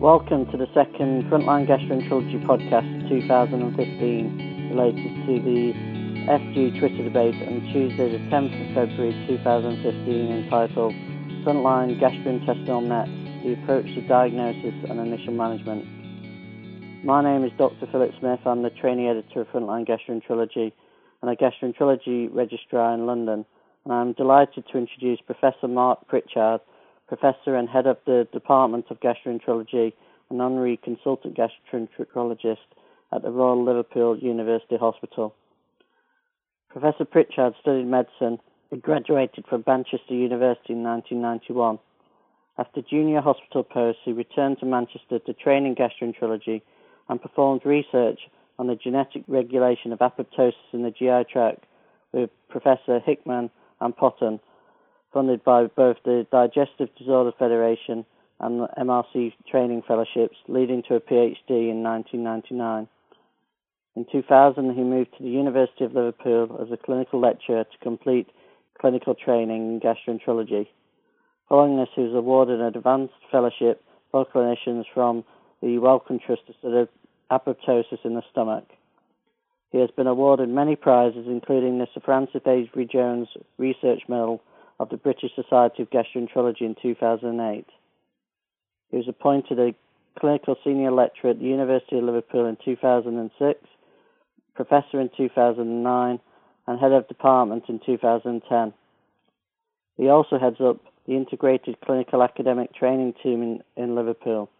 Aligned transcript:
Welcome 0.00 0.46
to 0.52 0.56
the 0.56 0.68
second 0.74 1.24
Frontline 1.24 1.66
Gastroenterology 1.66 2.46
podcast 2.46 3.08
2015 3.08 4.70
related 4.70 5.26
to 5.26 5.42
the 5.42 5.74
FG 6.30 6.78
Twitter 6.78 7.02
debate 7.02 7.34
on 7.34 7.66
Tuesday 7.72 8.12
the 8.12 8.22
10th 8.30 8.54
of 8.54 8.74
February 8.76 9.26
2015 9.26 10.30
entitled 10.30 10.94
Frontline 11.42 11.98
Gastrointestinal 11.98 12.86
NETs, 12.86 13.10
the 13.42 13.60
approach 13.60 13.86
to 13.86 14.06
diagnosis 14.06 14.88
and 14.88 15.00
initial 15.00 15.32
management. 15.32 15.84
My 17.04 17.20
name 17.20 17.42
is 17.42 17.50
Dr. 17.58 17.88
Philip 17.90 18.12
Smith. 18.20 18.38
I'm 18.46 18.62
the 18.62 18.70
trainee 18.70 19.08
editor 19.08 19.40
of 19.40 19.48
Frontline 19.48 19.84
Gastroenterology 19.84 20.70
and 21.22 21.28
a 21.28 21.34
gastroenterology 21.34 22.32
registrar 22.32 22.94
in 22.94 23.04
London. 23.06 23.44
And 23.84 23.92
I'm 23.92 24.12
delighted 24.12 24.62
to 24.70 24.78
introduce 24.78 25.18
Professor 25.22 25.66
Mark 25.66 26.06
Pritchard, 26.06 26.60
Professor 27.08 27.56
and 27.56 27.68
Head 27.68 27.86
of 27.86 27.96
the 28.04 28.28
Department 28.32 28.86
of 28.90 29.00
Gastroenterology 29.00 29.94
and 30.30 30.42
Honorary 30.42 30.78
Consultant 30.82 31.36
Gastroenterologist 31.36 32.56
at 33.12 33.22
the 33.22 33.30
Royal 33.30 33.64
Liverpool 33.64 34.18
University 34.18 34.76
Hospital. 34.76 35.34
Professor 36.68 37.06
Pritchard 37.06 37.54
studied 37.60 37.86
medicine 37.86 38.38
and 38.70 38.82
graduated 38.82 39.46
from 39.48 39.64
Manchester 39.66 40.12
University 40.14 40.74
in 40.74 40.82
1991. 40.82 41.78
After 42.58 42.82
junior 42.82 43.22
hospital 43.22 43.64
posts, 43.64 44.02
he 44.04 44.12
returned 44.12 44.58
to 44.60 44.66
Manchester 44.66 45.18
to 45.18 45.32
train 45.32 45.64
in 45.64 45.74
gastroenterology 45.74 46.60
and 47.08 47.22
performed 47.22 47.62
research 47.64 48.20
on 48.58 48.66
the 48.66 48.74
genetic 48.74 49.22
regulation 49.28 49.92
of 49.94 50.00
apoptosis 50.00 50.52
in 50.72 50.82
the 50.82 50.90
GI 50.90 51.32
tract 51.32 51.64
with 52.12 52.28
Professor 52.50 53.00
Hickman 53.00 53.50
and 53.80 53.96
Potten 53.96 54.40
funded 55.12 55.44
by 55.44 55.66
both 55.66 55.96
the 56.04 56.26
Digestive 56.30 56.88
Disorder 56.96 57.32
Federation 57.38 58.04
and 58.40 58.60
the 58.60 58.68
MRC 58.78 59.32
training 59.50 59.82
fellowships, 59.86 60.36
leading 60.46 60.82
to 60.88 60.94
a 60.94 61.00
PhD 61.00 61.70
in 61.70 61.82
1999. 61.82 62.88
In 63.96 64.06
2000, 64.12 64.74
he 64.74 64.82
moved 64.82 65.10
to 65.16 65.24
the 65.24 65.30
University 65.30 65.84
of 65.84 65.94
Liverpool 65.94 66.58
as 66.62 66.70
a 66.70 66.76
clinical 66.76 67.20
lecturer 67.20 67.64
to 67.64 67.78
complete 67.82 68.28
clinical 68.80 69.14
training 69.14 69.72
in 69.72 69.80
gastroenterology. 69.80 70.68
Following 71.48 71.78
this, 71.78 71.88
he 71.96 72.02
was 72.02 72.14
awarded 72.14 72.60
an 72.60 72.66
advanced 72.66 73.14
fellowship 73.32 73.82
for 74.12 74.24
clinicians 74.24 74.84
from 74.94 75.24
the 75.62 75.78
Wellcome 75.78 76.20
Trust 76.24 76.46
to 76.46 76.54
study 76.60 76.88
apoptosis 77.30 78.04
in 78.04 78.14
the 78.14 78.22
stomach. 78.30 78.64
He 79.70 79.78
has 79.78 79.90
been 79.90 80.06
awarded 80.06 80.48
many 80.48 80.76
prizes, 80.76 81.26
including 81.26 81.78
the 81.78 81.88
Sir 81.92 82.00
Francis 82.04 82.42
Avery 82.46 82.86
Jones 82.86 83.28
Research 83.58 84.02
Medal 84.08 84.40
of 84.78 84.88
the 84.90 84.96
British 84.96 85.34
Society 85.34 85.82
of 85.82 85.90
Gastroenterology 85.90 86.62
in 86.62 86.76
2008. 86.80 87.66
He 88.90 88.96
was 88.96 89.08
appointed 89.08 89.58
a 89.58 89.74
clinical 90.18 90.56
senior 90.64 90.90
lecturer 90.90 91.30
at 91.30 91.38
the 91.38 91.44
University 91.44 91.98
of 91.98 92.04
Liverpool 92.04 92.46
in 92.46 92.56
2006, 92.64 93.60
professor 94.54 95.00
in 95.00 95.10
2009, 95.16 96.20
and 96.66 96.80
head 96.80 96.92
of 96.92 97.08
department 97.08 97.64
in 97.68 97.80
2010. 97.84 98.72
He 99.96 100.08
also 100.08 100.38
heads 100.38 100.60
up 100.60 100.78
the 101.06 101.16
Integrated 101.16 101.80
Clinical 101.80 102.22
Academic 102.22 102.74
Training 102.74 103.14
Team 103.22 103.42
in, 103.42 103.62
in 103.82 103.94
Liverpool. 103.94 104.50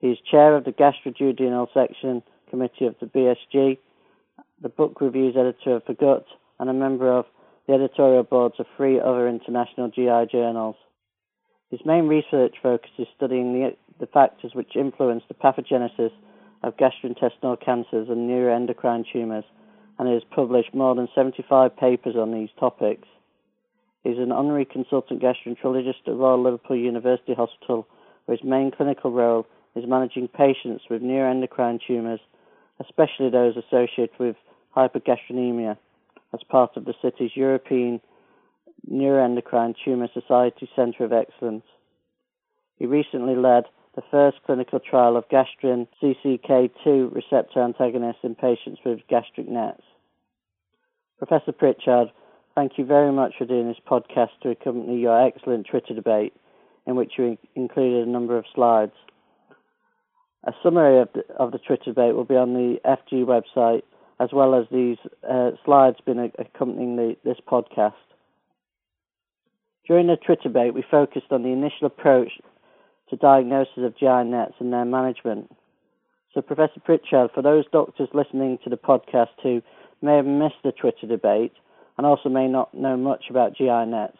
He 0.00 0.08
is 0.08 0.18
chair 0.30 0.56
of 0.56 0.64
the 0.64 0.72
Gastroduodenal 0.72 1.68
Section 1.74 2.22
Committee 2.50 2.86
of 2.86 2.94
the 3.00 3.06
BSG, 3.06 3.78
the 4.62 4.68
book 4.68 5.00
reviews 5.00 5.36
editor 5.36 5.76
of 5.76 5.82
The 5.86 5.94
Gut, 5.94 6.24
and 6.58 6.70
a 6.70 6.72
member 6.72 7.12
of 7.12 7.26
the 7.68 7.74
editorial 7.74 8.22
boards 8.22 8.54
of 8.58 8.66
three 8.76 8.98
other 8.98 9.28
international 9.28 9.88
GI 9.88 10.32
journals. 10.32 10.76
His 11.70 11.80
main 11.84 12.08
research 12.08 12.56
focus 12.62 12.90
is 12.98 13.06
studying 13.14 13.52
the, 13.52 13.76
the 14.00 14.06
factors 14.06 14.52
which 14.54 14.74
influence 14.74 15.22
the 15.28 15.34
pathogenesis 15.34 16.12
of 16.62 16.78
gastrointestinal 16.78 17.62
cancers 17.62 18.08
and 18.08 18.28
neuroendocrine 18.28 19.04
tumours, 19.12 19.44
and 19.98 20.08
he 20.08 20.14
has 20.14 20.22
published 20.34 20.74
more 20.74 20.94
than 20.94 21.08
75 21.14 21.76
papers 21.76 22.16
on 22.16 22.32
these 22.32 22.48
topics. 22.58 23.06
He 24.02 24.10
is 24.10 24.18
an 24.18 24.32
honorary 24.32 24.64
consultant 24.64 25.22
gastroenterologist 25.22 26.06
at 26.06 26.14
Royal 26.14 26.42
Liverpool 26.42 26.76
University 26.76 27.34
Hospital, 27.34 27.86
where 28.24 28.36
his 28.38 28.48
main 28.48 28.70
clinical 28.70 29.12
role 29.12 29.46
is 29.76 29.84
managing 29.86 30.28
patients 30.28 30.84
with 30.88 31.02
neuroendocrine 31.02 31.80
tumours, 31.86 32.20
especially 32.80 33.28
those 33.28 33.56
associated 33.58 34.18
with 34.18 34.36
hypergastrinemia 34.74 35.76
as 36.32 36.40
part 36.48 36.76
of 36.76 36.84
the 36.84 36.94
city's 37.02 37.34
European 37.34 38.00
Neuroendocrine 38.90 39.74
Tumor 39.84 40.08
Society 40.12 40.68
Centre 40.76 41.04
of 41.04 41.12
Excellence. 41.12 41.64
He 42.76 42.86
recently 42.86 43.34
led 43.34 43.64
the 43.96 44.02
first 44.10 44.38
clinical 44.46 44.78
trial 44.78 45.16
of 45.16 45.28
gastrin 45.28 45.88
CCK2 46.00 47.14
receptor 47.14 47.62
antagonists 47.62 48.22
in 48.22 48.34
patients 48.34 48.80
with 48.84 49.00
gastric 49.08 49.48
nets. 49.48 49.82
Professor 51.18 51.50
Pritchard, 51.50 52.12
thank 52.54 52.78
you 52.78 52.84
very 52.84 53.10
much 53.10 53.34
for 53.36 53.44
doing 53.44 53.66
this 53.66 53.80
podcast 53.90 54.30
to 54.42 54.50
accompany 54.50 55.00
your 55.00 55.20
excellent 55.20 55.66
Twitter 55.68 55.94
debate, 55.94 56.32
in 56.86 56.94
which 56.94 57.14
you 57.18 57.36
included 57.56 58.06
a 58.06 58.10
number 58.10 58.38
of 58.38 58.44
slides. 58.54 58.92
A 60.44 60.52
summary 60.62 61.00
of 61.00 61.08
the, 61.12 61.24
of 61.34 61.50
the 61.50 61.58
Twitter 61.58 61.86
debate 61.86 62.14
will 62.14 62.24
be 62.24 62.36
on 62.36 62.54
the 62.54 62.78
FG 62.84 63.24
website 63.24 63.82
as 64.20 64.30
well 64.32 64.54
as 64.54 64.66
these 64.70 64.98
uh, 65.28 65.50
slides 65.64 65.98
been 66.04 66.32
accompanying 66.38 66.96
the, 66.96 67.16
this 67.24 67.38
podcast. 67.46 67.94
During 69.86 70.08
the 70.08 70.16
Twitter 70.16 70.42
debate, 70.44 70.74
we 70.74 70.84
focused 70.90 71.30
on 71.30 71.42
the 71.42 71.48
initial 71.50 71.86
approach 71.86 72.32
to 73.10 73.16
diagnosis 73.16 73.78
of 73.78 73.96
GI 73.96 74.24
nets 74.24 74.54
and 74.58 74.72
their 74.72 74.84
management. 74.84 75.50
So, 76.34 76.42
Professor 76.42 76.80
Pritchard, 76.84 77.30
for 77.34 77.42
those 77.42 77.64
doctors 77.72 78.08
listening 78.12 78.58
to 78.64 78.70
the 78.70 78.76
podcast 78.76 79.28
who 79.42 79.62
may 80.02 80.16
have 80.16 80.26
missed 80.26 80.62
the 80.62 80.72
Twitter 80.72 81.06
debate 81.06 81.52
and 81.96 82.06
also 82.06 82.28
may 82.28 82.48
not 82.48 82.74
know 82.74 82.96
much 82.96 83.24
about 83.30 83.56
GI 83.56 83.86
nets, 83.86 84.18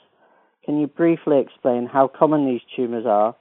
can 0.64 0.80
you 0.80 0.86
briefly 0.86 1.38
explain 1.38 1.86
how 1.86 2.08
common 2.08 2.46
these 2.46 2.60
tumours 2.74 3.04
are 3.06 3.34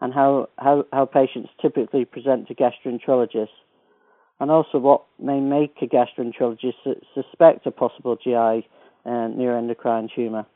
and 0.00 0.12
how, 0.12 0.48
how, 0.58 0.84
how 0.92 1.04
patients 1.04 1.50
typically 1.60 2.04
present 2.04 2.48
to 2.48 2.54
gastroenterologists? 2.54 3.48
And 4.40 4.50
also 4.50 4.78
what 4.78 5.04
may 5.18 5.40
make 5.40 5.76
a 5.82 5.86
gastroenterologist 5.86 6.74
su- 6.82 7.00
suspect 7.14 7.66
a 7.66 7.70
possible 7.70 8.16
GI 8.16 8.32
uh, 9.06 9.28
neuroendocrine 9.28 10.08
tumour. 10.14 10.46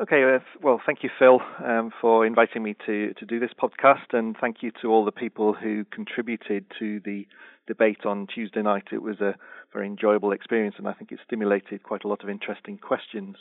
Okay, 0.00 0.22
uh, 0.22 0.38
well, 0.62 0.80
thank 0.86 1.02
you, 1.02 1.10
Phil, 1.18 1.40
um, 1.64 1.90
for 2.00 2.24
inviting 2.24 2.62
me 2.62 2.76
to, 2.86 3.12
to 3.14 3.26
do 3.26 3.40
this 3.40 3.50
podcast, 3.60 4.12
and 4.12 4.36
thank 4.40 4.58
you 4.62 4.70
to 4.80 4.88
all 4.88 5.04
the 5.04 5.10
people 5.10 5.52
who 5.52 5.84
contributed 5.92 6.66
to 6.78 7.00
the 7.04 7.26
debate 7.66 8.06
on 8.06 8.28
Tuesday 8.32 8.62
night. 8.62 8.84
It 8.92 9.02
was 9.02 9.20
a 9.20 9.34
very 9.72 9.88
enjoyable 9.88 10.30
experience, 10.30 10.76
and 10.78 10.86
I 10.86 10.92
think 10.92 11.10
it 11.10 11.18
stimulated 11.26 11.82
quite 11.82 12.04
a 12.04 12.08
lot 12.08 12.22
of 12.22 12.30
interesting 12.30 12.78
questions. 12.78 13.36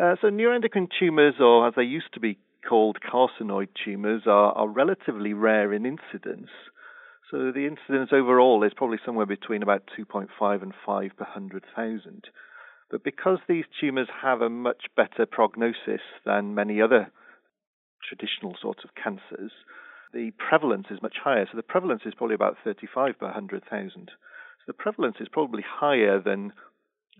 Uh, 0.00 0.14
so, 0.20 0.28
neuroendocrine 0.28 0.88
tumours, 1.00 1.34
or 1.40 1.66
as 1.66 1.74
they 1.76 1.82
used 1.82 2.14
to 2.14 2.20
be 2.20 2.38
called, 2.68 2.98
carcinoid 3.00 3.68
tumours, 3.84 4.22
are, 4.26 4.52
are 4.52 4.68
relatively 4.68 5.32
rare 5.32 5.72
in 5.72 5.84
incidence. 5.84 6.48
So 7.30 7.50
the 7.50 7.66
incidence 7.66 8.10
overall 8.12 8.62
is 8.62 8.72
probably 8.76 8.98
somewhere 9.04 9.26
between 9.26 9.62
about 9.62 9.82
2.5 9.98 10.62
and 10.62 10.72
5 10.86 11.10
per 11.16 11.24
100,000. 11.24 12.24
But 12.88 13.02
because 13.02 13.38
these 13.48 13.64
tumours 13.80 14.08
have 14.22 14.42
a 14.42 14.48
much 14.48 14.84
better 14.96 15.26
prognosis 15.26 16.02
than 16.24 16.54
many 16.54 16.80
other 16.80 17.10
traditional 18.08 18.56
sorts 18.62 18.84
of 18.84 18.90
cancers, 18.94 19.50
the 20.12 20.30
prevalence 20.38 20.86
is 20.90 21.02
much 21.02 21.16
higher. 21.22 21.46
So 21.50 21.56
the 21.56 21.64
prevalence 21.64 22.02
is 22.06 22.14
probably 22.14 22.36
about 22.36 22.58
35 22.62 23.18
per 23.18 23.26
100,000. 23.26 23.90
So 23.94 24.64
the 24.68 24.72
prevalence 24.72 25.16
is 25.18 25.28
probably 25.28 25.64
higher 25.68 26.20
than 26.20 26.52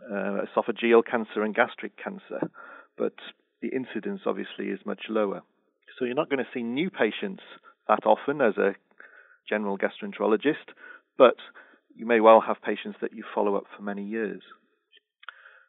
uh, 0.08 0.42
esophageal 0.46 1.02
cancer 1.04 1.42
and 1.42 1.54
gastric 1.54 1.92
cancer, 2.02 2.48
but 2.97 3.14
the 3.60 3.68
incidence 3.68 4.20
obviously 4.26 4.66
is 4.66 4.80
much 4.86 5.02
lower. 5.09 5.42
So 5.98 6.04
you're 6.04 6.14
not 6.14 6.30
going 6.30 6.44
to 6.44 6.50
see 6.54 6.62
new 6.62 6.91
patients 6.91 7.42
that 7.88 8.04
often 8.04 8.41
as 8.41 8.56
a 8.56 8.74
general 9.48 9.78
gastroenterologist, 9.78 10.75
but 11.19 11.37
you 11.95 12.07
may 12.07 12.21
well 12.21 12.41
have 12.47 12.63
patients 12.63 12.98
that 13.01 13.15
you 13.15 13.25
follow 13.34 13.57
up 13.57 13.65
for 13.77 13.83
many 13.83 14.04
years. 14.04 14.43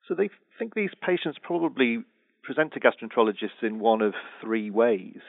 So 0.08 0.16
they 0.16 0.30
think 0.58 0.74
these 0.74 0.92
patients 1.06 1.38
probably 1.42 2.04
present 2.44 2.74
to 2.74 2.80
gastroenterologists 2.80 3.62
in 3.62 3.80
one 3.80 4.02
of 4.02 4.14
three 4.42 4.70
ways. 4.70 5.20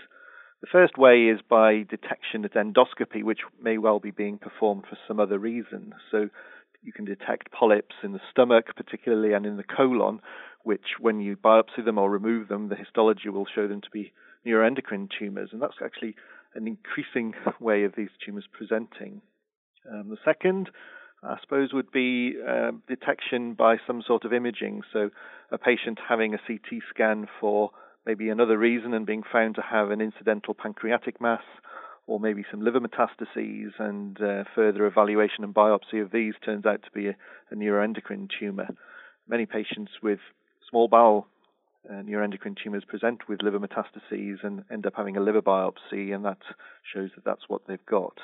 The 0.61 0.69
first 0.71 0.99
way 0.99 1.25
is 1.25 1.41
by 1.49 1.85
detection 1.89 2.45
at 2.45 2.55
endoscopy, 2.55 3.23
which 3.23 3.41
may 3.61 3.79
well 3.79 4.01
be 4.01 4.11
being 4.11 4.39
performed 4.39 4.85
for 4.89 4.99
some 5.07 5.21
other 5.21 5.39
reason. 5.39 5.95
So 6.11 6.29
you 6.83 6.93
can 6.93 7.05
detect 7.05 7.53
polyps 7.53 7.95
in 8.03 8.13
the 8.13 8.21
stomach, 8.31 8.67
particularly, 8.77 9.35
and 9.35 9.47
in 9.47 9.57
the 9.57 9.65
colon, 9.65 10.21
which, 10.63 10.97
when 11.01 11.21
you 11.21 11.37
biopsy 11.37 11.85
them 11.85 11.99
or 11.99 12.11
remove 12.11 12.49
them, 12.49 12.69
the 12.69 12.77
histology 12.77 13.29
will 13.29 13.47
show 13.53 13.69
them 13.69 13.81
to 13.81 13.91
be 13.93 14.13
neuroendocrine 14.47 15.09
tumors. 15.17 15.51
And 15.53 15.63
that's 15.63 15.81
actually 15.85 16.17
an 16.55 16.67
increasing 16.67 17.35
way 17.61 17.85
of 17.85 17.95
these 17.97 18.11
tumors 18.25 18.47
presenting. 18.53 19.23
Um, 19.91 20.09
the 20.11 20.19
second, 20.25 20.71
I 21.23 21.37
suppose, 21.41 21.73
would 21.73 21.91
be 21.91 22.35
uh, 22.47 22.73
detection 22.87 23.55
by 23.55 23.77
some 23.87 24.03
sort 24.07 24.25
of 24.25 24.33
imaging. 24.33 24.83
So, 24.93 25.11
a 25.51 25.59
patient 25.59 25.99
having 26.09 26.35
a 26.35 26.39
CT 26.39 26.83
scan 26.91 27.27
for 27.41 27.71
maybe 28.05 28.29
another 28.29 28.59
reason 28.59 28.95
and 28.95 29.07
being 29.07 29.23
found 29.31 29.55
to 29.57 29.63
have 29.63 29.91
an 29.91 30.01
incidental 30.01 30.55
pancreatic 30.55 31.21
mass 31.21 31.43
or 32.09 32.19
maybe 32.19 32.43
some 32.51 32.63
liver 32.63 32.81
metastases, 32.81 33.79
and 33.79 34.21
uh, 34.23 34.43
further 34.55 34.87
evaluation 34.87 35.45
and 35.45 35.55
biopsy 35.55 36.03
of 36.03 36.11
these 36.11 36.33
turns 36.43 36.65
out 36.65 36.83
to 36.83 36.91
be 36.93 37.07
a, 37.07 37.17
a 37.51 37.55
neuroendocrine 37.55 38.29
tumor. 38.41 38.67
Many 39.29 39.45
patients 39.45 39.93
with 40.03 40.19
small 40.71 40.89
bowel 40.89 41.29
uh, 41.89 42.03
neuroendocrine 42.03 42.57
tumors 42.63 42.85
present 42.87 43.29
with 43.29 43.43
liver 43.43 43.59
metastases 43.59 44.45
and 44.45 44.65
end 44.71 44.87
up 44.87 44.95
having 44.97 45.17
a 45.17 45.21
liver 45.21 45.43
biopsy, 45.43 46.15
and 46.15 46.25
that 46.25 46.39
shows 46.95 47.11
that 47.15 47.25
that's 47.25 47.49
what 47.49 47.63
they've 47.67 47.87
got. 47.87 48.19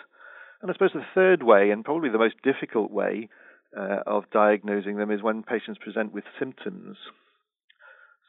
And 0.60 0.70
I 0.70 0.74
suppose 0.74 0.92
the 0.94 1.04
third 1.14 1.42
way, 1.42 1.70
and 1.70 1.84
probably 1.84 2.10
the 2.10 2.18
most 2.18 2.36
difficult 2.42 2.90
way 2.90 3.28
uh, 3.76 4.00
of 4.06 4.24
diagnosing 4.32 4.96
them, 4.96 5.10
is 5.10 5.22
when 5.22 5.42
patients 5.42 5.78
present 5.82 6.12
with 6.12 6.24
symptoms. 6.38 6.96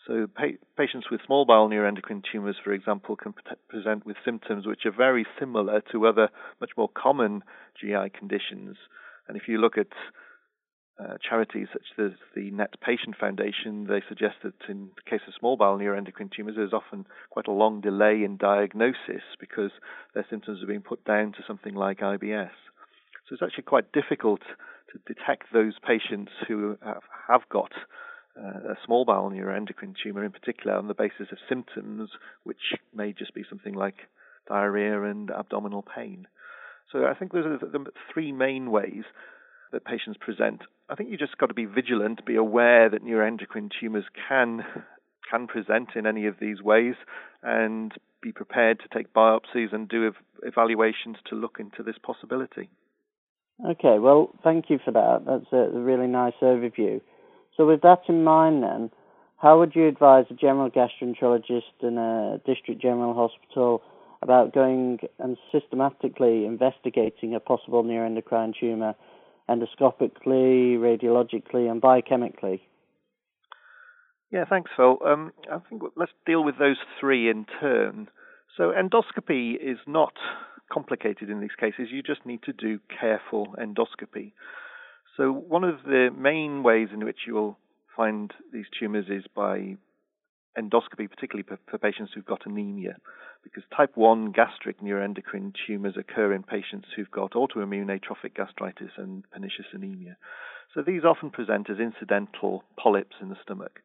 So 0.08 0.28
pa- 0.34 0.60
patients 0.78 1.08
with 1.10 1.22
small 1.26 1.46
bowel 1.46 1.70
neuroendocrine 1.70 2.24
tumors, 2.32 2.58
for 2.64 2.74
example, 2.74 3.16
can 3.16 3.34
pre- 3.34 3.56
present 3.70 4.06
with 4.06 4.18
symptoms 4.24 4.68
which 4.68 4.86
are 4.86 4.92
very 4.92 5.26
similar 5.40 5.82
to 5.92 6.08
other 6.08 6.30
much 6.62 6.72
more 6.78 6.90
common 6.90 7.44
GI 7.80 8.12
conditions. 8.18 8.78
And 9.28 9.36
if 9.36 9.48
you 9.48 9.58
look 9.58 9.78
at 9.78 9.88
uh, 10.98 11.18
charities 11.28 11.68
such 11.74 11.86
as 12.00 12.12
the 12.36 12.52
Net 12.52 12.74
Patient 12.82 13.16
Foundation, 13.20 13.88
they 13.88 14.02
suggest 14.08 14.36
that 14.44 14.54
in 14.70 14.90
the 14.96 15.10
case 15.10 15.22
of 15.28 15.34
small 15.38 15.58
bowel 15.58 15.78
neuroendocrine 15.78 16.32
tumors, 16.32 16.56
there's 16.56 16.74
often 16.74 17.06
quite 17.30 17.48
a 17.48 17.52
long 17.52 17.82
delay 17.82 18.24
in 18.24 18.38
diagnosis 18.38 19.24
because 19.40 19.72
their 20.14 20.26
symptoms 20.30 20.64
are 20.64 20.68
being 20.68 20.82
put 20.82 21.04
down 21.04 21.34
to 21.34 21.44
something 21.46 21.76
like 21.76 22.00
IBS. 22.00 22.52
So 23.28 23.34
it's 23.34 23.44
actually 23.44 23.64
quite 23.64 23.92
difficult 23.92 24.42
to 24.92 25.14
detect 25.14 25.52
those 25.52 25.74
patients 25.86 26.32
who 26.48 26.78
have, 27.28 27.42
got 27.50 27.72
uh, 28.40 28.72
a 28.72 28.78
small 28.86 29.04
bowel 29.04 29.32
neuroendocrine 29.32 29.96
tumor 30.02 30.24
in 30.24 30.32
particular 30.32 30.78
on 30.78 30.88
the 30.88 30.94
basis 30.94 31.28
of 31.32 31.38
symptoms, 31.50 32.12
which 32.44 32.76
may 32.94 33.12
just 33.12 33.34
be 33.34 33.44
something 33.50 33.74
like 33.74 33.96
diarrhea 34.48 35.04
and 35.04 35.32
abdominal 35.32 35.84
pain. 35.84 36.28
So 36.92 37.06
I 37.06 37.16
think 37.16 37.34
those 37.34 37.46
are 37.46 37.58
the 37.58 37.86
three 38.14 38.32
main 38.32 38.72
ways 38.72 39.04
that 39.72 39.84
patients 39.84 40.18
present. 40.20 40.62
I 40.90 40.96
think 40.96 41.10
you 41.10 41.18
just 41.18 41.38
got 41.38 41.48
to 41.48 41.54
be 41.54 41.66
vigilant, 41.66 42.26
be 42.26 42.36
aware 42.36 42.90
that 42.90 43.04
neuroendocrine 43.04 43.72
tumors 43.80 44.06
can 44.28 44.64
can 45.30 45.48
present 45.48 45.90
in 45.96 46.06
any 46.06 46.28
of 46.28 46.36
these 46.40 46.62
ways, 46.62 46.94
and 47.42 47.92
be 48.22 48.32
prepared 48.32 48.80
to 48.80 48.96
take 48.96 49.12
biopsies 49.12 49.74
and 49.74 49.90
do 49.90 50.08
ev- 50.08 50.24
evaluations 50.44 51.18
to 51.28 51.36
look 51.36 51.58
into 51.60 51.82
this 51.82 51.96
possibility. 52.04 52.70
Okay, 53.68 53.98
well, 53.98 54.30
thank 54.44 54.70
you 54.70 54.80
for 54.84 54.92
that. 54.92 55.24
That's 55.26 55.52
a 55.52 55.80
really 55.80 56.08
nice 56.08 56.34
overview. 56.42 57.02
So, 57.58 57.66
with 57.66 57.82
that 57.82 58.02
in 58.08 58.24
mind, 58.24 58.62
then, 58.64 58.92
how 59.38 59.58
would 59.60 59.76
you 59.76 59.88
advise 59.88 60.26
a 60.30 60.34
general 60.34 60.70
gastroenterologist 60.70 61.82
in 61.82 61.98
a 61.98 62.40
district 62.46 62.82
general 62.82 63.14
hospital 63.14 63.82
about 64.22 64.54
going 64.54 65.00
and 65.20 65.38
systematically 65.52 66.46
investigating 66.46 67.34
a 67.34 67.40
possible 67.40 67.84
neuroendocrine 67.84 68.54
tumor 68.60 68.94
endoscopically, 69.50 70.78
radiologically, 70.78 71.70
and 71.70 71.82
biochemically? 71.82 72.62
Yeah, 74.32 74.46
thanks, 74.50 74.72
Phil. 74.76 74.98
Um, 75.06 75.32
I 75.52 75.60
think 75.70 75.84
let's 75.96 76.12
deal 76.26 76.44
with 76.44 76.58
those 76.58 76.78
three 77.00 77.30
in 77.30 77.46
turn. 77.60 78.10
So, 78.58 78.72
endoscopy 78.72 79.54
is 79.56 79.78
not 79.88 80.14
complicated 80.72 81.30
in 81.30 81.40
these 81.42 81.56
cases. 81.60 81.88
You 81.92 82.02
just 82.02 82.26
need 82.26 82.42
to 82.44 82.54
do 82.54 82.80
careful 83.00 83.56
endoscopy. 83.60 84.34
So, 85.18 85.32
one 85.32 85.64
of 85.64 85.84
the 85.86 86.10
main 86.18 86.64
ways 86.64 86.90
in 86.94 87.06
which 87.06 87.20
you 87.28 87.34
will 87.34 87.58
find 87.96 88.34
these 88.52 88.66
tumors 88.80 89.06
is 89.10 89.24
by 89.36 89.78
endoscopy, 90.58 91.10
particularly 91.10 91.44
for, 91.48 91.58
for 91.70 91.78
patients 91.78 92.12
who've 92.14 92.26
got 92.26 92.46
anemia, 92.46 92.98
because 93.44 93.64
type 93.76 93.92
1 93.96 94.32
gastric 94.32 94.82
neuroendocrine 94.82 95.54
tumors 95.66 95.96
occur 95.98 96.34
in 96.34 96.44
patients 96.44 96.88
who've 96.96 97.12
got 97.12 97.34
autoimmune 97.34 97.94
atrophic 97.94 98.36
gastritis 98.36 98.92
and 98.98 99.30
pernicious 99.32 99.68
anemia. 99.74 100.18
So, 100.74 100.82
these 100.82 101.04
often 101.04 101.30
present 101.30 101.70
as 101.70 101.78
incidental 101.80 102.64
polyps 102.78 103.16
in 103.22 103.30
the 103.30 103.38
stomach. 103.44 103.80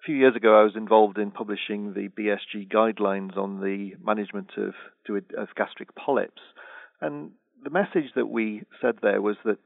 A 0.00 0.04
few 0.04 0.16
years 0.16 0.36
ago, 0.36 0.60
I 0.60 0.64
was 0.64 0.76
involved 0.76 1.16
in 1.16 1.30
publishing 1.30 1.94
the 1.94 2.08
BSG 2.08 2.70
guidelines 2.70 3.38
on 3.38 3.60
the 3.60 3.92
management 4.04 4.50
of, 4.58 4.74
of 5.38 5.48
gastric 5.56 5.94
polyps. 5.94 6.42
And 7.00 7.30
the 7.62 7.70
message 7.70 8.12
that 8.14 8.26
we 8.26 8.64
said 8.82 8.96
there 9.00 9.22
was 9.22 9.36
that 9.44 9.58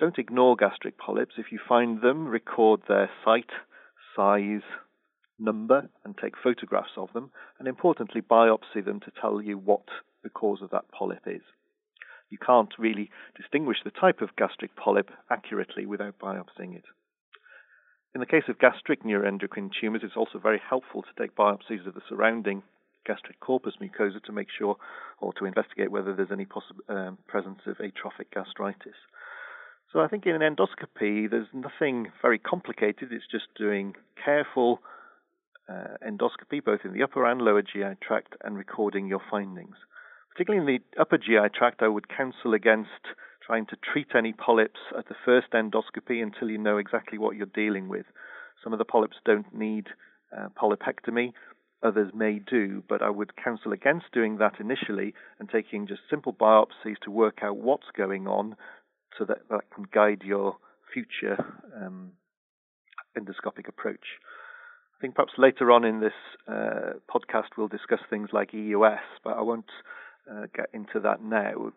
don't 0.00 0.18
ignore 0.18 0.56
gastric 0.56 0.96
polyps. 0.96 1.34
If 1.36 1.52
you 1.52 1.58
find 1.68 2.00
them, 2.00 2.26
record 2.26 2.80
their 2.88 3.10
site, 3.24 3.50
size, 4.16 4.62
number, 5.38 5.88
and 6.04 6.16
take 6.16 6.34
photographs 6.42 6.96
of 6.96 7.12
them. 7.12 7.30
And 7.58 7.68
importantly, 7.68 8.20
biopsy 8.20 8.84
them 8.84 9.00
to 9.00 9.12
tell 9.20 9.40
you 9.40 9.58
what 9.58 9.84
the 10.22 10.30
cause 10.30 10.60
of 10.62 10.70
that 10.70 10.90
polyp 10.90 11.22
is. 11.26 11.42
You 12.30 12.38
can't 12.38 12.72
really 12.78 13.10
distinguish 13.36 13.78
the 13.84 13.90
type 13.90 14.20
of 14.20 14.36
gastric 14.36 14.76
polyp 14.76 15.10
accurately 15.30 15.86
without 15.86 16.18
biopsying 16.18 16.76
it. 16.76 16.84
In 18.14 18.20
the 18.20 18.26
case 18.26 18.44
of 18.48 18.58
gastric 18.58 19.02
neuroendocrine 19.04 19.70
tumors, 19.80 20.02
it's 20.04 20.16
also 20.16 20.38
very 20.38 20.60
helpful 20.68 21.02
to 21.02 21.22
take 21.22 21.36
biopsies 21.36 21.86
of 21.86 21.94
the 21.94 22.02
surrounding 22.08 22.62
gastric 23.06 23.40
corpus 23.40 23.74
mucosa 23.80 24.22
to 24.24 24.32
make 24.32 24.48
sure 24.56 24.76
or 25.20 25.32
to 25.34 25.46
investigate 25.46 25.90
whether 25.90 26.14
there's 26.14 26.32
any 26.32 26.44
possible 26.44 26.82
um, 26.88 27.16
presence 27.26 27.60
of 27.66 27.76
atrophic 27.80 28.30
gastritis. 28.32 28.96
So 29.92 30.00
I 30.00 30.08
think 30.08 30.26
in 30.26 30.34
an 30.34 30.42
endoscopy, 30.42 31.30
there's 31.30 31.48
nothing 31.54 32.12
very 32.20 32.38
complicated. 32.38 33.08
It's 33.10 33.24
just 33.30 33.46
doing 33.56 33.94
careful 34.22 34.80
uh, 35.68 35.96
endoscopy, 36.06 36.64
both 36.64 36.80
in 36.84 36.92
the 36.92 37.02
upper 37.02 37.24
and 37.24 37.40
lower 37.40 37.62
GI 37.62 37.96
tract, 38.02 38.34
and 38.42 38.56
recording 38.56 39.06
your 39.06 39.20
findings. 39.30 39.76
Particularly 40.32 40.74
in 40.74 40.80
the 40.94 41.00
upper 41.00 41.18
GI 41.18 41.50
tract, 41.54 41.82
I 41.82 41.88
would 41.88 42.08
counsel 42.08 42.54
against 42.54 42.90
trying 43.44 43.66
to 43.66 43.76
treat 43.76 44.08
any 44.14 44.32
polyps 44.32 44.80
at 44.96 45.08
the 45.08 45.16
first 45.24 45.48
endoscopy 45.52 46.22
until 46.22 46.50
you 46.50 46.58
know 46.58 46.78
exactly 46.78 47.18
what 47.18 47.36
you're 47.36 47.46
dealing 47.46 47.88
with. 47.88 48.06
Some 48.62 48.72
of 48.72 48.78
the 48.78 48.84
polyps 48.84 49.16
don't 49.24 49.54
need 49.54 49.88
uh, 50.36 50.48
polypectomy, 50.60 51.32
others 51.82 52.12
may 52.14 52.38
do, 52.38 52.82
but 52.88 53.02
I 53.02 53.10
would 53.10 53.36
counsel 53.36 53.72
against 53.72 54.06
doing 54.12 54.38
that 54.38 54.60
initially 54.60 55.14
and 55.38 55.48
taking 55.48 55.86
just 55.86 56.02
simple 56.10 56.32
biopsies 56.32 56.98
to 57.02 57.10
work 57.10 57.38
out 57.42 57.56
what's 57.56 57.86
going 57.96 58.26
on 58.26 58.56
so 59.18 59.24
that 59.24 59.48
that 59.50 59.70
can 59.74 59.86
guide 59.92 60.22
your 60.24 60.56
future 60.92 61.36
um, 61.76 62.12
endoscopic 63.16 63.68
approach. 63.68 64.04
I 64.98 65.00
think 65.00 65.14
perhaps 65.14 65.34
later 65.38 65.70
on 65.70 65.84
in 65.84 66.00
this 66.00 66.12
uh, 66.48 66.94
podcast 67.08 67.56
we'll 67.56 67.68
discuss 67.68 68.00
things 68.10 68.30
like 68.32 68.52
EUS, 68.52 68.98
but 69.22 69.36
I 69.36 69.42
won't 69.42 69.70
uh, 70.28 70.46
get 70.52 70.70
into 70.74 70.98
that 71.00 71.22
now. 71.22 71.70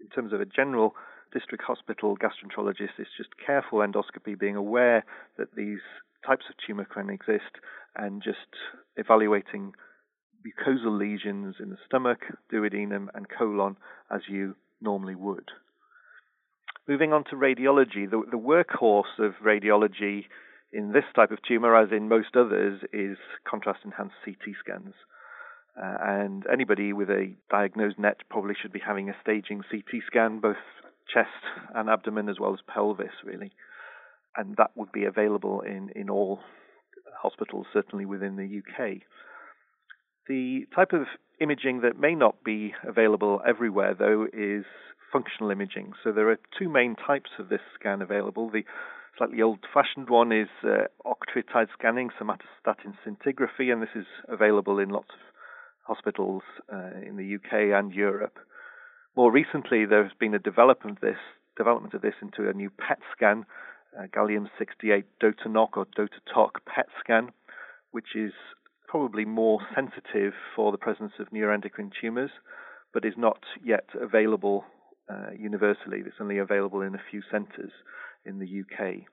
In 0.00 0.08
terms 0.12 0.32
of 0.32 0.40
a 0.40 0.44
general 0.44 0.96
district 1.32 1.62
hospital 1.62 2.16
gastroenterologist, 2.16 2.98
it's 2.98 3.10
just 3.16 3.30
careful 3.44 3.78
endoscopy, 3.78 4.36
being 4.36 4.56
aware 4.56 5.04
that 5.38 5.54
these 5.56 5.78
types 6.26 6.46
of 6.50 6.56
tumor 6.66 6.84
can 6.84 7.08
exist, 7.08 7.54
and 7.94 8.20
just 8.20 8.38
evaluating 8.96 9.72
mucosal 10.44 10.98
lesions 10.98 11.54
in 11.60 11.70
the 11.70 11.78
stomach, 11.86 12.18
duodenum, 12.52 13.06
and 13.14 13.26
colon 13.28 13.76
as 14.10 14.22
you 14.28 14.56
normally 14.80 15.14
would. 15.14 15.50
Moving 16.88 17.12
on 17.12 17.22
to 17.30 17.36
radiology, 17.36 18.10
the, 18.10 18.22
the 18.28 18.36
workhorse 18.36 19.18
of 19.20 19.34
radiology 19.44 20.24
in 20.76 20.92
this 20.92 21.04
type 21.14 21.30
of 21.30 21.38
tumor, 21.42 21.74
as 21.74 21.88
in 21.90 22.08
most 22.08 22.36
others, 22.36 22.82
is 22.92 23.16
contrast 23.48 23.80
enhanced 23.84 24.16
CT 24.24 24.54
scans. 24.60 24.92
Uh, 25.80 25.96
and 26.00 26.44
anybody 26.52 26.92
with 26.92 27.08
a 27.08 27.34
diagnosed 27.50 27.98
NET 27.98 28.18
probably 28.28 28.54
should 28.60 28.72
be 28.72 28.82
having 28.84 29.08
a 29.08 29.16
staging 29.22 29.62
CT 29.70 30.02
scan, 30.06 30.38
both 30.38 30.56
chest 31.12 31.28
and 31.74 31.88
abdomen, 31.88 32.28
as 32.28 32.38
well 32.38 32.52
as 32.52 32.60
pelvis, 32.72 33.24
really. 33.24 33.52
And 34.36 34.56
that 34.58 34.70
would 34.74 34.92
be 34.92 35.04
available 35.04 35.62
in, 35.62 35.90
in 35.96 36.10
all 36.10 36.40
hospitals, 37.22 37.66
certainly 37.72 38.04
within 38.04 38.36
the 38.36 38.58
UK. 38.58 38.98
The 40.28 40.66
type 40.74 40.92
of 40.92 41.06
imaging 41.40 41.80
that 41.82 41.98
may 41.98 42.14
not 42.14 42.44
be 42.44 42.74
available 42.86 43.40
everywhere, 43.48 43.94
though, 43.98 44.26
is 44.30 44.64
functional 45.10 45.50
imaging. 45.50 45.92
So 46.04 46.12
there 46.12 46.30
are 46.30 46.38
two 46.58 46.68
main 46.68 46.96
types 46.96 47.30
of 47.38 47.48
this 47.48 47.60
scan 47.78 48.02
available. 48.02 48.50
The 48.50 48.64
slightly 49.16 49.42
old-fashioned 49.42 50.10
one 50.10 50.32
is 50.32 50.48
uh, 50.62 50.84
octreotide 51.04 51.68
scanning, 51.72 52.10
somatostatin 52.20 52.94
scintigraphy, 53.04 53.72
and 53.72 53.82
this 53.82 53.94
is 53.94 54.06
available 54.28 54.78
in 54.78 54.90
lots 54.90 55.08
of 55.10 55.96
hospitals 55.96 56.42
uh, 56.72 56.90
in 57.06 57.16
the 57.16 57.36
UK 57.36 57.78
and 57.78 57.92
Europe. 57.92 58.38
More 59.16 59.32
recently, 59.32 59.86
there 59.86 60.02
has 60.02 60.12
been 60.18 60.34
a 60.34 60.38
development 60.38 60.98
of 60.98 61.02
this, 61.02 61.18
development 61.56 61.94
of 61.94 62.02
this 62.02 62.14
into 62.20 62.48
a 62.48 62.52
new 62.52 62.70
PET 62.70 62.98
scan, 63.16 63.46
uh, 63.98 64.06
gallium-68 64.14 65.04
DOTANOC 65.22 65.68
or 65.76 65.86
DOTATOC 65.96 66.50
PET 66.66 66.86
scan, 67.00 67.30
which 67.92 68.14
is 68.14 68.32
probably 68.86 69.24
more 69.24 69.60
sensitive 69.74 70.34
for 70.54 70.72
the 70.72 70.78
presence 70.78 71.12
of 71.18 71.30
neuroendocrine 71.30 71.90
tumors, 72.00 72.30
but 72.92 73.04
is 73.04 73.14
not 73.16 73.38
yet 73.64 73.88
available 74.00 74.64
uh, 75.08 75.30
universally. 75.38 76.02
It's 76.04 76.16
only 76.20 76.38
available 76.38 76.82
in 76.82 76.94
a 76.94 77.02
few 77.10 77.22
centres 77.30 77.72
in 78.26 78.38
the 78.38 78.62
UK. 78.62 79.04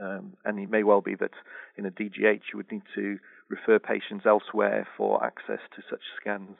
Um, 0.00 0.36
and 0.44 0.58
it 0.58 0.70
may 0.70 0.82
well 0.82 1.00
be 1.00 1.14
that 1.16 1.30
in 1.76 1.86
a 1.86 1.90
DGH 1.90 2.40
you 2.52 2.56
would 2.56 2.70
need 2.72 2.82
to 2.94 3.18
refer 3.48 3.78
patients 3.78 4.26
elsewhere 4.26 4.86
for 4.96 5.24
access 5.24 5.60
to 5.76 5.82
such 5.88 6.02
scans. 6.20 6.56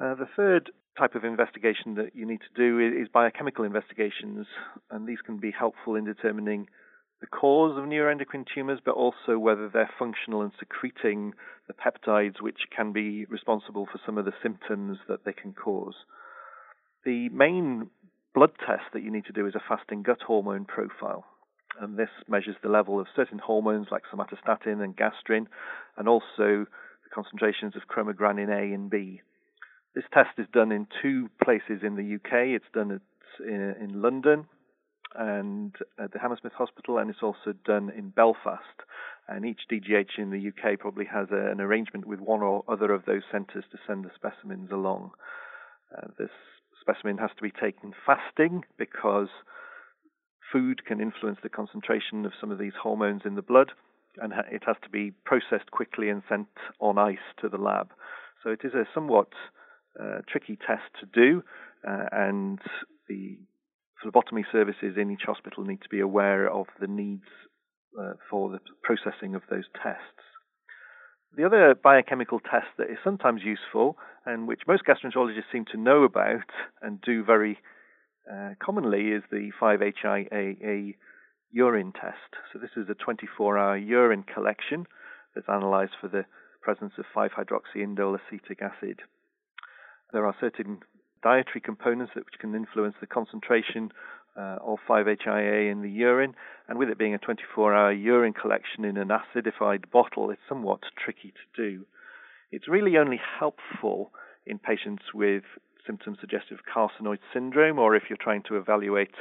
Uh, 0.00 0.14
the 0.14 0.28
third 0.36 0.70
type 0.98 1.14
of 1.14 1.24
investigation 1.24 1.94
that 1.94 2.14
you 2.14 2.26
need 2.26 2.40
to 2.40 2.56
do 2.56 2.78
is 2.78 3.08
biochemical 3.12 3.64
investigations, 3.64 4.46
and 4.90 5.06
these 5.06 5.20
can 5.24 5.38
be 5.38 5.50
helpful 5.50 5.94
in 5.94 6.04
determining 6.04 6.66
the 7.20 7.26
cause 7.26 7.78
of 7.78 7.84
neuroendocrine 7.84 8.44
tumors, 8.54 8.80
but 8.84 8.94
also 8.94 9.38
whether 9.38 9.68
they're 9.68 9.90
functional 9.98 10.42
and 10.42 10.52
secreting 10.58 11.32
the 11.66 11.74
peptides 11.74 12.40
which 12.40 12.60
can 12.74 12.92
be 12.92 13.24
responsible 13.26 13.86
for 13.90 14.00
some 14.04 14.18
of 14.18 14.24
the 14.24 14.34
symptoms 14.42 14.98
that 15.08 15.24
they 15.24 15.32
can 15.32 15.52
cause. 15.52 15.94
The 17.04 17.28
main 17.30 17.88
blood 18.36 18.52
test 18.66 18.84
that 18.92 19.02
you 19.02 19.10
need 19.10 19.24
to 19.24 19.32
do 19.32 19.46
is 19.46 19.54
a 19.54 19.62
fasting 19.66 20.02
gut 20.02 20.20
hormone 20.20 20.66
profile. 20.66 21.24
And 21.80 21.98
this 21.98 22.10
measures 22.28 22.56
the 22.62 22.68
level 22.68 23.00
of 23.00 23.06
certain 23.16 23.38
hormones 23.38 23.86
like 23.90 24.02
somatostatin 24.12 24.82
and 24.84 24.94
gastrin, 24.94 25.46
and 25.96 26.06
also 26.06 26.66
the 26.66 27.10
concentrations 27.14 27.74
of 27.74 27.88
chromogranin 27.88 28.50
A 28.50 28.74
and 28.74 28.90
B. 28.90 29.22
This 29.94 30.04
test 30.12 30.38
is 30.38 30.46
done 30.52 30.70
in 30.70 30.86
two 31.02 31.30
places 31.42 31.80
in 31.82 31.96
the 31.96 32.16
UK. 32.16 32.54
It's 32.54 32.64
done 32.74 32.92
at, 32.92 33.46
in, 33.46 33.74
in 33.80 34.02
London 34.02 34.44
and 35.14 35.74
at 35.98 36.12
the 36.12 36.18
Hammersmith 36.18 36.52
Hospital, 36.52 36.98
and 36.98 37.08
it's 37.08 37.22
also 37.22 37.54
done 37.64 37.90
in 37.96 38.10
Belfast. 38.10 38.60
And 39.28 39.46
each 39.46 39.60
DGH 39.72 40.18
in 40.18 40.30
the 40.30 40.48
UK 40.48 40.78
probably 40.78 41.06
has 41.06 41.28
a, 41.32 41.50
an 41.50 41.60
arrangement 41.62 42.06
with 42.06 42.20
one 42.20 42.42
or 42.42 42.64
other 42.68 42.92
of 42.92 43.06
those 43.06 43.22
centres 43.32 43.64
to 43.72 43.78
send 43.86 44.04
the 44.04 44.10
specimens 44.14 44.70
along. 44.70 45.12
Uh, 45.96 46.08
this 46.18 46.30
specimen 46.86 47.18
has 47.18 47.30
to 47.36 47.42
be 47.42 47.50
taken 47.50 47.92
fasting 48.06 48.62
because 48.78 49.28
food 50.52 50.84
can 50.86 51.00
influence 51.00 51.38
the 51.42 51.48
concentration 51.48 52.24
of 52.24 52.32
some 52.40 52.52
of 52.52 52.58
these 52.58 52.72
hormones 52.80 53.22
in 53.24 53.34
the 53.34 53.42
blood, 53.42 53.72
and 54.18 54.32
it 54.50 54.62
has 54.66 54.76
to 54.84 54.90
be 54.90 55.12
processed 55.24 55.70
quickly 55.72 56.08
and 56.08 56.22
sent 56.28 56.46
on 56.80 56.98
ice 56.98 57.18
to 57.40 57.48
the 57.48 57.58
lab. 57.58 57.90
So 58.42 58.50
it 58.50 58.60
is 58.62 58.72
a 58.74 58.84
somewhat 58.94 59.28
uh, 60.00 60.20
tricky 60.28 60.56
test 60.56 60.84
to 61.00 61.06
do, 61.06 61.42
uh, 61.86 62.06
and 62.12 62.60
the 63.08 63.38
phlebotomy 64.02 64.44
services 64.52 64.96
in 64.96 65.10
each 65.10 65.24
hospital 65.26 65.64
need 65.64 65.82
to 65.82 65.88
be 65.88 66.00
aware 66.00 66.48
of 66.50 66.66
the 66.80 66.86
needs 66.86 67.24
uh, 68.00 68.12
for 68.30 68.50
the 68.50 68.60
processing 68.82 69.34
of 69.34 69.42
those 69.50 69.64
tests. 69.82 70.22
The 71.36 71.44
other 71.44 71.74
biochemical 71.74 72.40
test 72.40 72.68
that 72.78 72.90
is 72.90 72.98
sometimes 73.02 73.42
useful 73.44 73.96
and 74.26 74.48
which 74.48 74.62
most 74.66 74.82
gastroenterologists 74.84 75.52
seem 75.52 75.64
to 75.70 75.78
know 75.78 76.02
about 76.02 76.50
and 76.82 77.00
do 77.00 77.24
very 77.24 77.58
uh, 78.30 78.50
commonly 78.60 79.12
is 79.12 79.22
the 79.30 79.50
5-HIAA 79.60 80.96
urine 81.52 81.92
test. 81.92 82.34
So 82.52 82.58
this 82.58 82.70
is 82.76 82.88
a 82.90 82.94
24-hour 82.94 83.78
urine 83.78 84.24
collection 84.24 84.86
that's 85.34 85.48
analyzed 85.48 85.92
for 86.00 86.08
the 86.08 86.24
presence 86.60 86.92
of 86.98 87.04
5-hydroxyindole 87.14 88.18
acetic 88.18 88.60
acid. 88.60 89.00
There 90.12 90.26
are 90.26 90.34
certain 90.40 90.80
dietary 91.22 91.60
components 91.60 92.12
that 92.14 92.24
which 92.24 92.40
can 92.40 92.54
influence 92.54 92.96
the 93.00 93.06
concentration 93.06 93.92
uh, 94.36 94.58
of 94.60 94.78
5-HIAA 94.88 95.70
in 95.70 95.82
the 95.82 95.90
urine, 95.90 96.34
and 96.68 96.78
with 96.78 96.88
it 96.88 96.98
being 96.98 97.14
a 97.14 97.18
24-hour 97.18 97.92
urine 97.92 98.32
collection 98.34 98.84
in 98.84 98.96
an 98.96 99.08
acidified 99.08 99.90
bottle, 99.90 100.30
it's 100.30 100.40
somewhat 100.48 100.80
tricky 101.02 101.32
to 101.32 101.62
do. 101.62 101.86
It's 102.52 102.68
really 102.68 102.96
only 102.96 103.20
helpful 103.38 104.12
in 104.46 104.58
patients 104.58 105.02
with 105.12 105.42
symptoms 105.86 106.18
suggestive 106.20 106.58
of 106.58 106.64
carcinoid 106.64 107.18
syndrome, 107.32 107.78
or 107.78 107.94
if 107.94 108.04
you're 108.08 108.16
trying 108.16 108.42
to 108.48 108.56
evaluate 108.56 109.14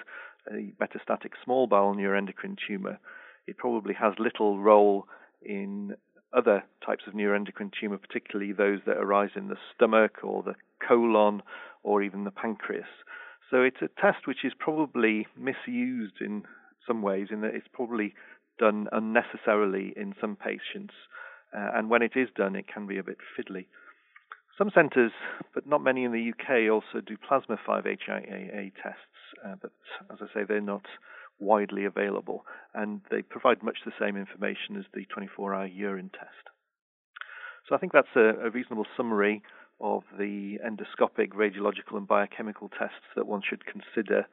a 0.49 0.73
metastatic 0.81 1.31
small 1.43 1.67
bowel 1.67 1.95
neuroendocrine 1.95 2.57
tumor. 2.67 2.99
It 3.47 3.57
probably 3.57 3.93
has 3.95 4.13
little 4.19 4.59
role 4.59 5.07
in 5.41 5.95
other 6.33 6.63
types 6.85 7.03
of 7.07 7.13
neuroendocrine 7.13 7.71
tumor, 7.79 7.97
particularly 7.97 8.51
those 8.51 8.79
that 8.85 8.97
arise 8.97 9.31
in 9.35 9.47
the 9.47 9.57
stomach 9.73 10.23
or 10.23 10.43
the 10.43 10.55
colon 10.85 11.41
or 11.83 12.03
even 12.03 12.23
the 12.23 12.31
pancreas. 12.31 12.85
So 13.49 13.61
it's 13.61 13.81
a 13.81 14.01
test 14.01 14.27
which 14.27 14.43
is 14.43 14.53
probably 14.57 15.27
misused 15.37 16.15
in 16.19 16.43
some 16.87 17.01
ways, 17.01 17.27
in 17.31 17.41
that 17.41 17.55
it's 17.55 17.67
probably 17.71 18.13
done 18.59 18.87
unnecessarily 18.91 19.93
in 19.95 20.13
some 20.19 20.35
patients, 20.35 20.93
uh, 21.55 21.71
and 21.75 21.89
when 21.89 22.01
it 22.01 22.13
is 22.15 22.27
done, 22.35 22.55
it 22.55 22.65
can 22.71 22.87
be 22.87 22.97
a 22.97 23.03
bit 23.03 23.17
fiddly. 23.37 23.65
Some 24.57 24.71
centres, 24.73 25.11
but 25.53 25.67
not 25.67 25.83
many 25.83 26.03
in 26.03 26.11
the 26.11 26.31
UK, 26.31 26.71
also 26.71 27.01
do 27.05 27.17
plasma 27.17 27.57
5-HIAA 27.67 28.71
tests, 28.81 29.19
uh, 29.45 29.55
but 29.61 29.71
as 30.11 30.19
I 30.21 30.33
say, 30.33 30.45
they're 30.47 30.61
not 30.61 30.85
widely 31.39 31.85
available, 31.85 32.45
and 32.73 33.01
they 33.11 33.21
provide 33.21 33.63
much 33.63 33.79
the 33.85 33.91
same 33.99 34.15
information 34.15 34.77
as 34.77 34.85
the 34.93 35.05
24-hour 35.15 35.67
urine 35.67 36.09
test. 36.13 36.49
So 37.67 37.75
I 37.75 37.79
think 37.79 37.91
that's 37.91 38.15
a, 38.15 38.47
a 38.47 38.49
reasonable 38.49 38.85
summary 38.95 39.43
of 39.81 40.03
the 40.17 40.57
endoscopic, 40.65 41.29
radiological, 41.29 41.97
and 41.97 42.07
biochemical 42.07 42.69
tests 42.69 43.05
that 43.15 43.27
one 43.27 43.41
should 43.47 43.63
consider 43.65 44.25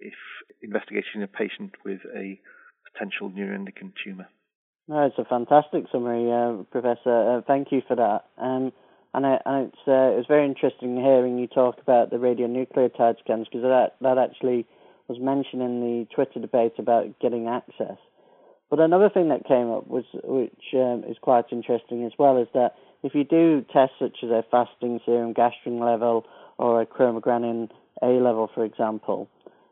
if 0.00 0.14
investigating 0.62 1.22
a 1.22 1.28
patient 1.28 1.72
with 1.84 2.00
a 2.16 2.40
potential 2.92 3.30
neuroendocrine 3.30 3.92
tumor. 4.02 4.28
No, 4.88 5.04
it's 5.04 5.18
a 5.18 5.24
fantastic 5.24 5.84
summary, 5.92 6.32
uh, 6.32 6.62
Professor. 6.70 7.38
Uh, 7.38 7.40
thank 7.46 7.70
you 7.72 7.82
for 7.86 7.94
that. 7.96 8.24
Um, 8.38 8.72
and, 9.12 9.26
I, 9.26 9.38
and 9.44 9.68
it's 9.68 9.82
uh, 9.86 10.18
it's 10.18 10.26
very 10.26 10.46
interesting 10.46 10.96
hearing 10.96 11.38
you 11.38 11.46
talk 11.46 11.78
about 11.80 12.10
the 12.10 12.16
radionucleotide 12.16 13.18
scans 13.20 13.46
because 13.48 13.62
that 13.62 13.96
that 14.00 14.16
actually 14.16 14.66
was 15.06 15.18
mentioned 15.20 15.62
in 15.62 15.80
the 15.80 16.06
Twitter 16.14 16.40
debate 16.40 16.74
about 16.78 17.18
getting 17.20 17.48
access. 17.48 17.98
But 18.70 18.80
another 18.80 19.10
thing 19.10 19.28
that 19.28 19.46
came 19.46 19.70
up 19.70 19.86
was, 19.88 20.04
which 20.24 20.74
um, 20.74 21.04
is 21.08 21.16
quite 21.20 21.46
interesting 21.52 22.04
as 22.04 22.12
well, 22.18 22.38
is 22.38 22.48
that 22.54 22.74
if 23.02 23.14
you 23.14 23.24
do 23.24 23.64
tests 23.72 23.96
such 23.98 24.18
as 24.22 24.30
a 24.30 24.44
fasting 24.50 25.00
serum 25.04 25.34
gastrin 25.34 25.80
level 25.84 26.26
or 26.58 26.80
a 26.80 26.86
chromogranin 26.86 27.70
A 28.02 28.06
level, 28.20 28.50
for 28.54 28.64
example, 28.64 29.28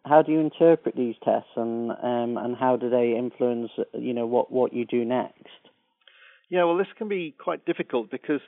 how 0.07 0.23
do 0.23 0.33
you 0.33 0.41
interpret 0.41 0.97
these 0.97 1.17
tests 1.25 1.51
and 1.57 1.91
um, 1.91 2.37
and 2.43 2.57
how 2.57 2.77
do 2.77 2.89
they 2.91 3.15
influence 3.19 3.71
you 3.93 4.15
know 4.15 4.27
what 4.27 4.51
what 4.51 4.73
you 4.73 4.85
do 4.85 5.05
next? 5.05 5.49
Yeah, 6.49 6.65
well, 6.65 6.77
this 6.77 6.87
can 6.97 7.09
be 7.09 7.35
quite 7.39 7.67
difficult 7.67 8.11
because 8.11 8.41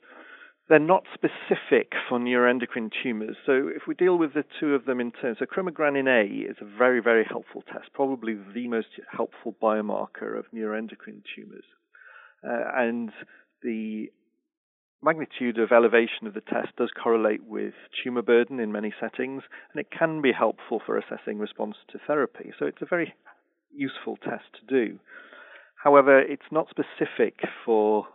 they're 0.68 0.78
not 0.78 1.04
specific 1.14 1.92
for 2.08 2.18
neuroendocrine 2.18 2.90
tumors. 3.02 3.36
So 3.46 3.68
if 3.74 3.82
we 3.88 3.94
deal 3.94 4.18
with 4.18 4.34
the 4.34 4.44
two 4.60 4.74
of 4.74 4.84
them 4.84 5.00
in 5.00 5.12
turn, 5.12 5.34
so 5.38 5.46
chromogranin 5.46 6.06
A 6.06 6.50
is 6.50 6.56
a 6.60 6.78
very, 6.78 7.00
very 7.00 7.24
helpful 7.24 7.62
test, 7.62 7.92
probably 7.94 8.36
the 8.54 8.68
most 8.68 8.88
helpful 9.10 9.56
biomarker 9.62 10.38
of 10.38 10.44
neuroendocrine 10.54 11.22
tumors. 11.34 11.64
Uh, 12.46 12.64
and 12.76 13.10
the 13.62 14.12
magnitude 15.02 15.59
of 15.59 15.73
elevation 15.73 16.26
of 16.26 16.35
the 16.35 16.40
test 16.40 16.75
does 16.76 16.90
correlate 17.02 17.45
with 17.45 17.75
tumor 18.02 18.23
burden 18.23 18.59
in 18.61 18.73
many 18.73 18.93
settings, 19.00 19.43
and 19.73 19.81
it 19.81 19.88
can 19.97 20.21
be 20.21 20.33
helpful 20.33 20.81
for 20.85 20.99
assessing 20.99 21.38
response 21.38 21.76
to 21.90 21.99
therapy. 22.07 22.52
So 22.59 22.67
it's 22.67 22.83
a 22.83 22.87
very 22.87 23.14
useful 23.75 24.17
test 24.17 24.45
to 24.61 24.67
do. 24.67 24.99
However, 25.83 26.21
it's 26.21 26.50
not 26.50 26.69
specific 26.69 27.37
for 27.64 28.07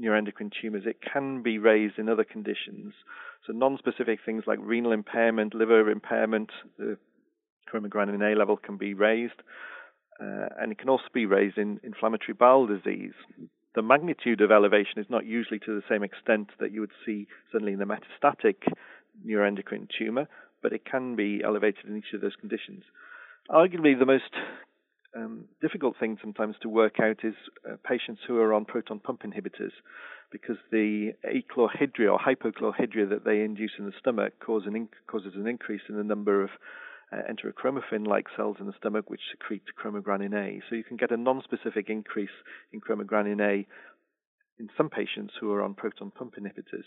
neuroendocrine 0.00 0.52
tumors. 0.60 0.84
It 0.86 0.98
can 1.12 1.42
be 1.42 1.58
raised 1.58 1.98
in 1.98 2.08
other 2.08 2.24
conditions. 2.24 2.94
So 3.46 3.52
non-specific 3.52 4.20
things 4.24 4.44
like 4.46 4.58
renal 4.62 4.92
impairment, 4.92 5.54
liver 5.54 5.90
impairment, 5.90 6.50
the 6.78 6.96
chromogranin 7.72 8.32
A 8.32 8.36
level 8.36 8.56
can 8.56 8.76
be 8.76 8.94
raised, 8.94 9.42
uh, 10.20 10.48
and 10.58 10.72
it 10.72 10.78
can 10.78 10.88
also 10.88 11.04
be 11.12 11.26
raised 11.26 11.58
in 11.58 11.80
inflammatory 11.82 12.32
bowel 12.32 12.66
disease 12.66 13.12
the 13.76 13.82
magnitude 13.82 14.40
of 14.40 14.50
elevation 14.50 14.98
is 14.98 15.06
not 15.08 15.26
usually 15.26 15.60
to 15.60 15.76
the 15.76 15.82
same 15.88 16.02
extent 16.02 16.48
that 16.58 16.72
you 16.72 16.80
would 16.80 16.90
see 17.04 17.28
certainly 17.52 17.74
in 17.74 17.78
the 17.78 17.84
metastatic 17.84 18.56
neuroendocrine 19.24 19.86
tumor, 19.96 20.26
but 20.62 20.72
it 20.72 20.84
can 20.84 21.14
be 21.14 21.42
elevated 21.44 21.84
in 21.86 21.96
each 21.96 22.12
of 22.14 22.22
those 22.22 22.34
conditions. 22.40 22.82
Arguably, 23.50 23.96
the 23.96 24.06
most 24.06 24.32
um, 25.14 25.44
difficult 25.60 25.94
thing 26.00 26.16
sometimes 26.20 26.56
to 26.62 26.68
work 26.68 26.98
out 27.00 27.18
is 27.22 27.34
uh, 27.70 27.76
patients 27.86 28.22
who 28.26 28.38
are 28.38 28.54
on 28.54 28.64
proton 28.64 28.98
pump 28.98 29.22
inhibitors, 29.22 29.72
because 30.32 30.56
the 30.72 31.12
achlorhydria 31.24 32.12
or 32.12 32.18
hypochlorhydria 32.18 33.08
that 33.10 33.24
they 33.24 33.42
induce 33.42 33.72
in 33.78 33.86
the 33.86 33.92
stomach 34.00 34.32
cause 34.44 34.62
an 34.66 34.74
in- 34.74 34.88
causes 35.06 35.34
an 35.36 35.46
increase 35.46 35.82
in 35.88 35.96
the 35.96 36.04
number 36.04 36.42
of 36.42 36.50
uh, 37.12 37.18
enterochromaffin-like 37.30 38.26
cells 38.36 38.56
in 38.60 38.66
the 38.66 38.72
stomach 38.78 39.08
which 39.08 39.20
secrete 39.30 39.62
chromogranin 39.80 40.34
A. 40.34 40.60
So 40.68 40.74
you 40.74 40.84
can 40.84 40.96
get 40.96 41.12
a 41.12 41.16
non-specific 41.16 41.88
increase 41.88 42.36
in 42.72 42.80
chromogranin 42.80 43.40
A 43.40 43.66
in 44.58 44.68
some 44.76 44.88
patients 44.88 45.34
who 45.40 45.52
are 45.52 45.62
on 45.62 45.74
proton 45.74 46.10
pump 46.10 46.34
inhibitors. 46.36 46.84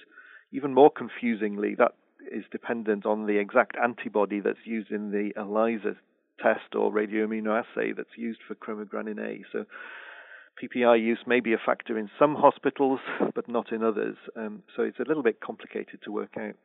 Even 0.51 0.73
more 0.73 0.91
confusingly, 0.91 1.75
that 1.75 1.93
is 2.31 2.43
dependent 2.51 3.05
on 3.05 3.25
the 3.25 3.37
exact 3.37 3.75
antibody 3.81 4.39
that's 4.39 4.65
used 4.65 4.91
in 4.91 5.11
the 5.11 5.31
ELISA 5.39 5.95
test 6.41 6.75
or 6.75 6.91
radioimmunoassay 6.91 7.95
that's 7.95 8.17
used 8.17 8.39
for 8.47 8.55
chromogranin 8.55 9.19
A. 9.19 9.43
So 9.51 9.65
PPI 10.61 11.01
use 11.01 11.19
may 11.25 11.39
be 11.39 11.53
a 11.53 11.57
factor 11.63 11.97
in 11.97 12.09
some 12.19 12.35
hospitals, 12.35 12.99
but 13.35 13.47
not 13.47 13.71
in 13.71 13.83
others. 13.83 14.17
Um, 14.35 14.63
so 14.75 14.83
it's 14.83 14.99
a 14.99 15.07
little 15.07 15.23
bit 15.23 15.39
complicated 15.39 16.01
to 16.03 16.11
work 16.11 16.35
out. 16.37 16.55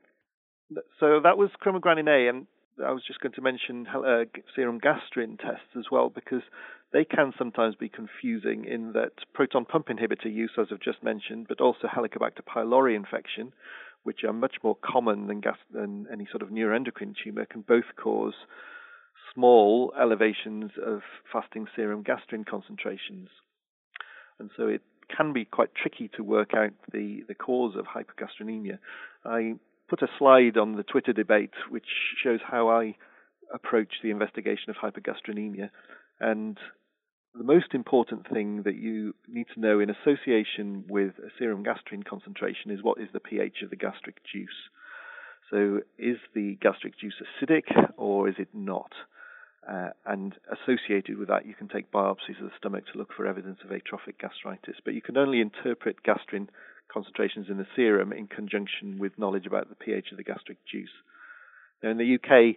So 0.98 1.20
that 1.22 1.38
was 1.38 1.50
chromogranin 1.64 2.08
A, 2.08 2.28
and 2.28 2.46
I 2.82 2.90
was 2.90 3.02
just 3.06 3.20
going 3.20 3.32
to 3.34 3.40
mention 3.40 3.86
uh, 3.86 4.24
serum 4.54 4.80
gastrin 4.80 5.38
tests 5.38 5.76
as 5.78 5.84
well 5.90 6.08
because 6.08 6.42
they 6.92 7.04
can 7.04 7.32
sometimes 7.38 7.74
be 7.74 7.88
confusing 7.88 8.64
in 8.64 8.92
that 8.92 9.12
proton 9.32 9.64
pump 9.64 9.88
inhibitor 9.88 10.32
use, 10.32 10.52
as 10.58 10.68
I've 10.72 10.80
just 10.80 11.02
mentioned, 11.02 11.46
but 11.48 11.60
also 11.60 11.86
Helicobacter 11.86 12.42
pylori 12.46 12.96
infection, 12.96 13.52
which 14.02 14.24
are 14.24 14.32
much 14.32 14.56
more 14.62 14.76
common 14.76 15.26
than, 15.26 15.40
gas- 15.40 15.56
than 15.72 16.06
any 16.12 16.26
sort 16.30 16.42
of 16.42 16.48
neuroendocrine 16.48 17.14
tumor, 17.22 17.46
can 17.46 17.62
both 17.62 17.84
cause 17.96 18.34
small 19.34 19.92
elevations 20.00 20.72
of 20.84 21.00
fasting 21.32 21.66
serum 21.74 22.04
gastrin 22.04 22.46
concentrations. 22.46 23.28
And 24.38 24.50
so 24.56 24.66
it 24.66 24.82
can 25.14 25.32
be 25.32 25.44
quite 25.44 25.74
tricky 25.74 26.10
to 26.16 26.22
work 26.22 26.54
out 26.54 26.72
the, 26.92 27.22
the 27.28 27.34
cause 27.34 27.74
of 27.76 27.86
hypergastrinemia. 27.86 28.78
I 29.24 29.54
put 29.88 30.02
a 30.02 30.08
slide 30.18 30.56
on 30.56 30.76
the 30.76 30.82
Twitter 30.82 31.12
debate 31.12 31.52
which 31.68 31.86
shows 32.22 32.40
how 32.44 32.68
I 32.68 32.96
approach 33.52 33.94
the 34.02 34.10
investigation 34.10 34.70
of 34.70 34.76
hypergastrinemia. 34.76 35.70
And 36.20 36.58
the 37.34 37.44
most 37.44 37.74
important 37.74 38.28
thing 38.28 38.62
that 38.62 38.76
you 38.76 39.14
need 39.28 39.46
to 39.54 39.60
know 39.60 39.80
in 39.80 39.90
association 39.90 40.84
with 40.88 41.12
a 41.18 41.30
serum 41.38 41.64
gastrin 41.64 42.04
concentration 42.04 42.70
is 42.70 42.82
what 42.82 43.00
is 43.00 43.08
the 43.12 43.20
pH 43.20 43.62
of 43.62 43.70
the 43.70 43.76
gastric 43.76 44.18
juice. 44.24 44.48
So, 45.50 45.80
is 45.98 46.16
the 46.34 46.56
gastric 46.60 46.98
juice 46.98 47.20
acidic 47.20 47.64
or 47.96 48.28
is 48.28 48.36
it 48.38 48.48
not? 48.54 48.92
Uh, 49.68 49.90
and 50.06 50.34
associated 50.50 51.18
with 51.18 51.28
that, 51.28 51.46
you 51.46 51.54
can 51.54 51.68
take 51.68 51.90
biopsies 51.90 52.38
of 52.38 52.44
the 52.44 52.56
stomach 52.58 52.84
to 52.92 52.98
look 52.98 53.12
for 53.16 53.26
evidence 53.26 53.58
of 53.64 53.72
atrophic 53.72 54.18
gastritis. 54.18 54.76
But 54.84 54.94
you 54.94 55.02
can 55.02 55.16
only 55.16 55.40
interpret 55.40 56.02
gastrin 56.02 56.48
concentrations 56.94 57.46
in 57.50 57.58
the 57.58 57.66
serum 57.74 58.12
in 58.12 58.28
conjunction 58.28 58.98
with 59.00 59.18
knowledge 59.18 59.46
about 59.46 59.68
the 59.68 59.74
pH 59.74 60.12
of 60.12 60.16
the 60.16 60.22
gastric 60.22 60.58
juice. 60.64 60.94
Now, 61.82 61.90
in 61.90 61.98
the 61.98 62.14
UK, 62.14 62.56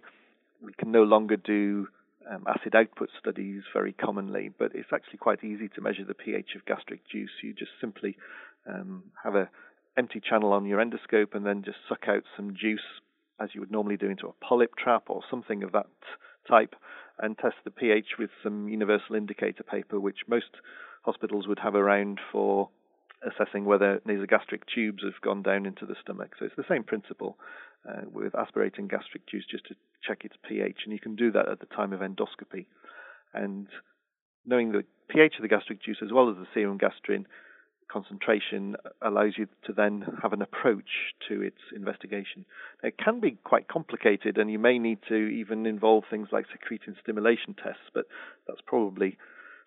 we 0.62 0.72
can 0.78 0.92
no 0.92 1.02
longer 1.02 1.36
do 1.36 1.88
um, 2.30 2.44
acid 2.46 2.74
output 2.74 3.10
studies 3.18 3.62
very 3.74 3.92
commonly, 3.92 4.50
but 4.56 4.72
it's 4.74 4.92
actually 4.94 5.18
quite 5.18 5.42
easy 5.42 5.68
to 5.74 5.80
measure 5.80 6.04
the 6.04 6.14
pH 6.14 6.50
of 6.56 6.64
gastric 6.64 7.00
juice. 7.10 7.30
You 7.42 7.52
just 7.52 7.72
simply 7.80 8.16
um, 8.66 9.02
have 9.22 9.34
an 9.34 9.48
empty 9.96 10.20
channel 10.20 10.52
on 10.52 10.66
your 10.66 10.80
endoscope 10.80 11.34
and 11.34 11.44
then 11.44 11.62
just 11.64 11.78
suck 11.88 12.04
out 12.06 12.22
some 12.36 12.54
juice 12.54 12.80
as 13.40 13.50
you 13.54 13.60
would 13.60 13.72
normally 13.72 13.96
do 13.96 14.08
into 14.08 14.26
a 14.26 14.44
polyp 14.44 14.76
trap 14.76 15.04
or 15.08 15.22
something 15.30 15.62
of 15.62 15.72
that 15.72 15.86
type 16.48 16.74
and 17.20 17.36
test 17.38 17.56
the 17.64 17.70
pH 17.70 18.18
with 18.18 18.30
some 18.42 18.68
universal 18.68 19.16
indicator 19.16 19.62
paper, 19.62 19.98
which 19.98 20.18
most 20.28 20.50
hospitals 21.02 21.46
would 21.46 21.58
have 21.58 21.74
around 21.74 22.20
for 22.30 22.68
assessing 23.26 23.64
whether 23.64 24.00
nasogastric 24.06 24.62
tubes 24.72 25.02
have 25.02 25.20
gone 25.22 25.42
down 25.42 25.66
into 25.66 25.86
the 25.86 25.96
stomach. 26.00 26.32
So 26.38 26.44
it's 26.44 26.56
the 26.56 26.64
same 26.68 26.84
principle 26.84 27.36
uh, 27.88 28.02
with 28.10 28.34
aspirating 28.34 28.88
gastric 28.88 29.26
juice 29.28 29.44
just 29.50 29.66
to 29.66 29.74
check 30.06 30.24
its 30.24 30.36
pH, 30.48 30.80
and 30.84 30.92
you 30.92 31.00
can 31.00 31.16
do 31.16 31.32
that 31.32 31.48
at 31.48 31.60
the 31.60 31.66
time 31.66 31.92
of 31.92 32.00
endoscopy. 32.00 32.66
And 33.34 33.66
knowing 34.46 34.72
the 34.72 34.84
pH 35.08 35.34
of 35.36 35.42
the 35.42 35.48
gastric 35.48 35.82
juice 35.82 35.98
as 36.02 36.12
well 36.12 36.30
as 36.30 36.36
the 36.36 36.46
serum 36.54 36.78
gastrin 36.78 37.24
concentration 37.90 38.76
allows 39.00 39.32
you 39.36 39.46
to 39.64 39.72
then 39.72 40.04
have 40.22 40.32
an 40.32 40.42
approach 40.42 41.14
to 41.28 41.40
its 41.40 41.58
investigation. 41.74 42.44
It 42.82 42.98
can 43.02 43.20
be 43.20 43.38
quite 43.44 43.66
complicated, 43.68 44.36
and 44.36 44.50
you 44.50 44.58
may 44.58 44.78
need 44.78 44.98
to 45.08 45.14
even 45.14 45.66
involve 45.66 46.04
things 46.10 46.28
like 46.30 46.46
secretin 46.46 46.94
stimulation 47.02 47.54
tests, 47.54 47.88
but 47.94 48.04
that's 48.46 48.60
probably 48.66 49.16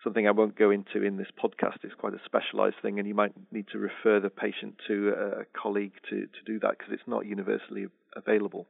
something 0.02 0.26
I 0.26 0.32
won't 0.32 0.58
go 0.58 0.70
into 0.70 1.02
in 1.02 1.16
this 1.16 1.30
podcast. 1.42 1.84
It's 1.84 1.94
quite 1.94 2.14
a 2.14 2.20
specialized 2.24 2.76
thing, 2.82 2.98
and 2.98 3.06
you 3.06 3.14
might 3.14 3.32
need 3.52 3.66
to 3.72 3.78
refer 3.78 4.20
the 4.20 4.30
patient 4.30 4.74
to 4.88 5.10
a 5.10 5.44
colleague 5.60 5.92
to, 6.10 6.22
to 6.22 6.42
do 6.46 6.58
that 6.60 6.78
because 6.78 6.92
it's 6.92 7.08
not 7.08 7.26
universally 7.26 7.86
available. 8.16 8.66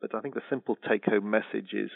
But 0.00 0.14
I 0.14 0.20
think 0.20 0.34
the 0.34 0.42
simple 0.50 0.76
take 0.88 1.04
home 1.04 1.30
message 1.30 1.72
is 1.72 1.90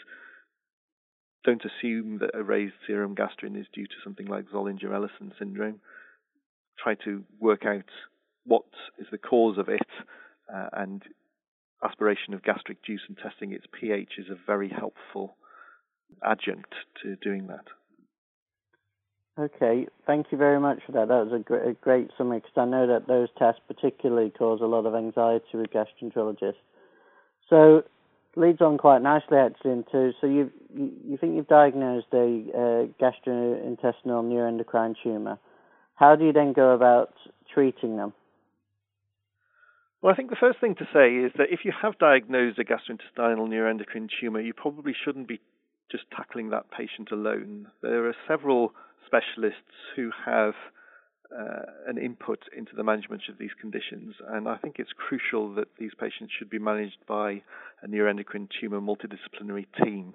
don't 1.43 1.63
assume 1.63 2.19
that 2.19 2.31
a 2.33 2.43
raised 2.43 2.73
serum 2.85 3.15
gastrin 3.15 3.59
is 3.59 3.67
due 3.73 3.87
to 3.87 3.93
something 4.03 4.27
like 4.27 4.49
Zollinger 4.49 4.93
Ellison 4.93 5.33
syndrome. 5.39 5.79
Try 6.83 6.95
to 7.05 7.23
work 7.39 7.65
out 7.65 7.89
what 8.45 8.65
is 8.99 9.07
the 9.11 9.17
cause 9.17 9.57
of 9.57 9.69
it, 9.69 9.87
uh, 10.53 10.69
and 10.73 11.01
aspiration 11.83 12.33
of 12.33 12.43
gastric 12.43 12.83
juice 12.83 13.01
and 13.07 13.17
testing 13.17 13.51
its 13.51 13.65
pH 13.79 14.13
is 14.17 14.27
a 14.29 14.45
very 14.45 14.69
helpful 14.69 15.37
adjunct 16.23 16.73
to 17.03 17.15
doing 17.17 17.47
that. 17.47 17.65
Okay, 19.39 19.85
thank 20.07 20.27
you 20.31 20.37
very 20.37 20.59
much 20.59 20.79
for 20.85 20.93
that. 20.93 21.09
That 21.09 21.27
was 21.27 21.33
a 21.33 21.43
great, 21.43 21.67
a 21.67 21.73
great 21.73 22.09
summary 22.17 22.39
because 22.39 22.57
I 22.57 22.65
know 22.65 22.87
that 22.87 23.07
those 23.07 23.29
tests 23.37 23.61
particularly 23.67 24.31
cause 24.31 24.61
a 24.61 24.65
lot 24.65 24.87
of 24.87 24.95
anxiety 24.95 25.45
with 25.53 25.69
gastroenterologists. 25.69 26.55
So 27.47 27.83
leads 28.35 28.61
on 28.61 28.77
quite 28.77 29.01
nicely 29.01 29.37
actually 29.37 29.71
into 29.71 30.11
so 30.21 30.27
you 30.27 30.51
you 30.75 31.17
think 31.19 31.35
you've 31.35 31.47
diagnosed 31.47 32.07
a 32.13 32.45
uh, 32.53 33.03
gastrointestinal 33.03 34.23
neuroendocrine 34.25 34.95
tumor. 35.03 35.37
How 35.95 36.15
do 36.15 36.25
you 36.25 36.33
then 36.33 36.53
go 36.53 36.71
about 36.71 37.13
treating 37.53 37.95
them? 37.95 38.13
Well, 40.01 40.13
I 40.13 40.15
think 40.15 40.29
the 40.29 40.35
first 40.39 40.59
thing 40.59 40.75
to 40.75 40.87
say 40.93 41.15
is 41.15 41.31
that 41.37 41.47
if 41.51 41.61
you 41.63 41.73
have 41.79 41.97
diagnosed 41.99 42.59
a 42.59 42.63
gastrointestinal 42.63 43.47
neuroendocrine 43.47 44.09
tumor, 44.19 44.39
you 44.39 44.53
probably 44.53 44.93
shouldn't 45.03 45.27
be 45.27 45.39
just 45.91 46.05
tackling 46.15 46.49
that 46.49 46.69
patient 46.69 47.11
alone. 47.11 47.67
There 47.81 48.07
are 48.07 48.15
several 48.27 48.73
specialists 49.07 49.73
who 49.95 50.11
have 50.25 50.53
uh, 51.35 51.63
an 51.87 51.97
input 51.97 52.39
into 52.55 52.75
the 52.75 52.83
management 52.83 53.23
of 53.29 53.37
these 53.37 53.51
conditions, 53.59 54.15
and 54.29 54.47
I 54.47 54.57
think 54.57 54.75
it's 54.77 54.91
crucial 54.95 55.53
that 55.55 55.67
these 55.79 55.91
patients 55.99 56.31
should 56.37 56.49
be 56.49 56.59
managed 56.59 56.99
by 57.07 57.41
a 57.81 57.87
neuroendocrine 57.87 58.47
tumor 58.59 58.79
multidisciplinary 58.79 59.65
team. 59.83 60.13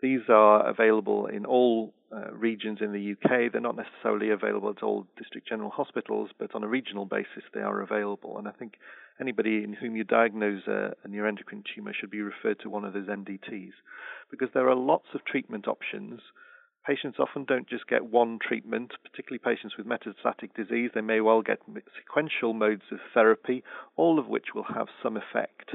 These 0.00 0.22
are 0.28 0.66
available 0.68 1.26
in 1.26 1.46
all 1.46 1.94
uh, 2.14 2.32
regions 2.32 2.78
in 2.80 2.92
the 2.92 3.12
UK. 3.12 3.52
They're 3.52 3.60
not 3.60 3.76
necessarily 3.76 4.30
available 4.30 4.68
at 4.70 4.82
all 4.82 5.06
district 5.16 5.48
general 5.48 5.70
hospitals, 5.70 6.30
but 6.38 6.54
on 6.54 6.64
a 6.64 6.68
regional 6.68 7.06
basis 7.06 7.44
they 7.54 7.60
are 7.60 7.80
available. 7.80 8.36
And 8.36 8.48
I 8.48 8.50
think 8.50 8.74
anybody 9.20 9.62
in 9.62 9.72
whom 9.72 9.94
you 9.94 10.02
diagnose 10.02 10.66
a, 10.66 10.92
a 11.04 11.08
neuroendocrine 11.08 11.62
tumor 11.74 11.92
should 11.98 12.10
be 12.10 12.20
referred 12.20 12.58
to 12.60 12.68
one 12.68 12.84
of 12.84 12.94
those 12.94 13.06
MDTs 13.06 13.72
because 14.30 14.48
there 14.54 14.68
are 14.68 14.74
lots 14.74 15.06
of 15.14 15.24
treatment 15.24 15.68
options 15.68 16.20
Patients 16.86 17.18
often 17.20 17.44
don't 17.44 17.68
just 17.68 17.86
get 17.86 18.04
one 18.04 18.38
treatment, 18.40 18.92
particularly 19.04 19.38
patients 19.38 19.76
with 19.76 19.86
metastatic 19.86 20.54
disease. 20.56 20.90
They 20.94 21.00
may 21.00 21.20
well 21.20 21.42
get 21.42 21.60
sequential 21.96 22.54
modes 22.54 22.82
of 22.90 22.98
therapy, 23.14 23.62
all 23.96 24.18
of 24.18 24.26
which 24.26 24.46
will 24.54 24.66
have 24.74 24.88
some 25.02 25.16
effect. 25.16 25.70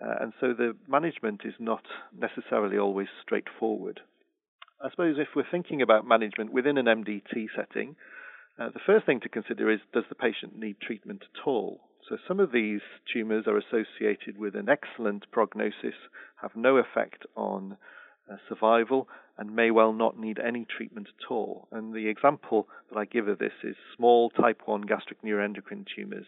Uh, 0.00 0.14
and 0.20 0.32
so 0.40 0.54
the 0.54 0.74
management 0.88 1.42
is 1.44 1.52
not 1.58 1.82
necessarily 2.16 2.78
always 2.78 3.08
straightforward. 3.22 4.00
I 4.82 4.88
suppose 4.90 5.16
if 5.18 5.28
we're 5.36 5.50
thinking 5.50 5.82
about 5.82 6.08
management 6.08 6.54
within 6.54 6.78
an 6.78 6.86
MDT 6.86 7.48
setting, 7.54 7.96
uh, 8.58 8.70
the 8.72 8.80
first 8.86 9.04
thing 9.04 9.20
to 9.20 9.28
consider 9.28 9.70
is 9.70 9.80
does 9.92 10.04
the 10.08 10.14
patient 10.14 10.58
need 10.58 10.80
treatment 10.80 11.22
at 11.22 11.46
all? 11.46 11.80
So 12.08 12.16
some 12.26 12.40
of 12.40 12.50
these 12.50 12.80
tumours 13.12 13.44
are 13.46 13.58
associated 13.58 14.38
with 14.38 14.54
an 14.56 14.70
excellent 14.70 15.30
prognosis, 15.30 15.94
have 16.40 16.56
no 16.56 16.78
effect 16.78 17.26
on 17.36 17.76
uh, 18.30 18.36
survival 18.48 19.06
and 19.40 19.56
may 19.56 19.70
well 19.70 19.94
not 19.94 20.18
need 20.18 20.38
any 20.38 20.66
treatment 20.66 21.08
at 21.08 21.30
all. 21.30 21.66
And 21.72 21.94
the 21.94 22.08
example 22.08 22.68
that 22.90 22.98
I 22.98 23.06
give 23.06 23.26
of 23.26 23.38
this 23.38 23.54
is 23.64 23.74
small 23.96 24.28
type 24.28 24.60
1 24.66 24.82
gastric 24.82 25.22
neuroendocrine 25.22 25.86
tumors 25.96 26.26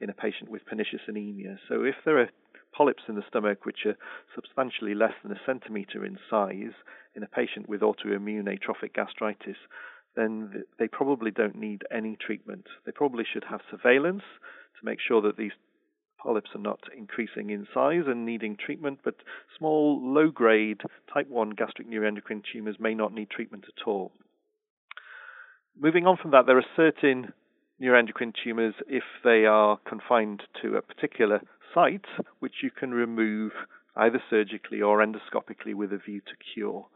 in 0.00 0.10
a 0.10 0.12
patient 0.12 0.50
with 0.50 0.66
pernicious 0.66 1.02
anemia. 1.06 1.58
So 1.68 1.84
if 1.84 1.94
there 2.04 2.18
are 2.18 2.28
polyps 2.76 3.04
in 3.08 3.14
the 3.14 3.22
stomach 3.28 3.64
which 3.64 3.86
are 3.86 3.96
substantially 4.34 4.94
less 4.94 5.12
than 5.22 5.30
a 5.30 5.40
centimeter 5.46 6.04
in 6.04 6.18
size 6.28 6.74
in 7.14 7.22
a 7.22 7.28
patient 7.28 7.68
with 7.68 7.80
autoimmune 7.80 8.52
atrophic 8.52 8.92
gastritis, 8.92 9.56
then 10.16 10.64
they 10.80 10.88
probably 10.88 11.30
don't 11.30 11.56
need 11.56 11.82
any 11.92 12.16
treatment. 12.16 12.66
They 12.84 12.92
probably 12.92 13.24
should 13.32 13.44
have 13.48 13.60
surveillance 13.70 14.24
to 14.80 14.84
make 14.84 14.98
sure 15.00 15.22
that 15.22 15.36
these 15.36 15.52
polyps 16.18 16.50
are 16.54 16.60
not 16.60 16.80
increasing 16.96 17.50
in 17.50 17.66
size 17.72 18.04
and 18.06 18.26
needing 18.26 18.56
treatment, 18.56 19.00
but 19.04 19.14
small, 19.56 20.00
low 20.02 20.30
grade 20.30 20.80
type 21.12 21.28
1 21.28 21.50
gastric 21.50 21.88
neuroendocrine 21.88 22.42
tumors 22.52 22.76
may 22.78 22.94
not 22.94 23.12
need 23.12 23.30
treatment 23.30 23.64
at 23.68 23.86
all. 23.86 24.12
Moving 25.80 26.06
on 26.06 26.16
from 26.16 26.32
that, 26.32 26.46
there 26.46 26.58
are 26.58 26.64
certain 26.76 27.32
neuroendocrine 27.80 28.34
tumors, 28.42 28.74
if 28.88 29.04
they 29.24 29.44
are 29.46 29.78
confined 29.88 30.42
to 30.62 30.76
a 30.76 30.82
particular 30.82 31.40
site, 31.72 32.06
which 32.40 32.54
you 32.62 32.70
can 32.70 32.92
remove 32.92 33.52
either 33.96 34.22
surgically 34.28 34.82
or 34.82 34.98
endoscopically 34.98 35.74
with 35.74 35.92
a 35.92 35.98
view 35.98 36.20
to 36.20 36.32
cure. 36.54 36.86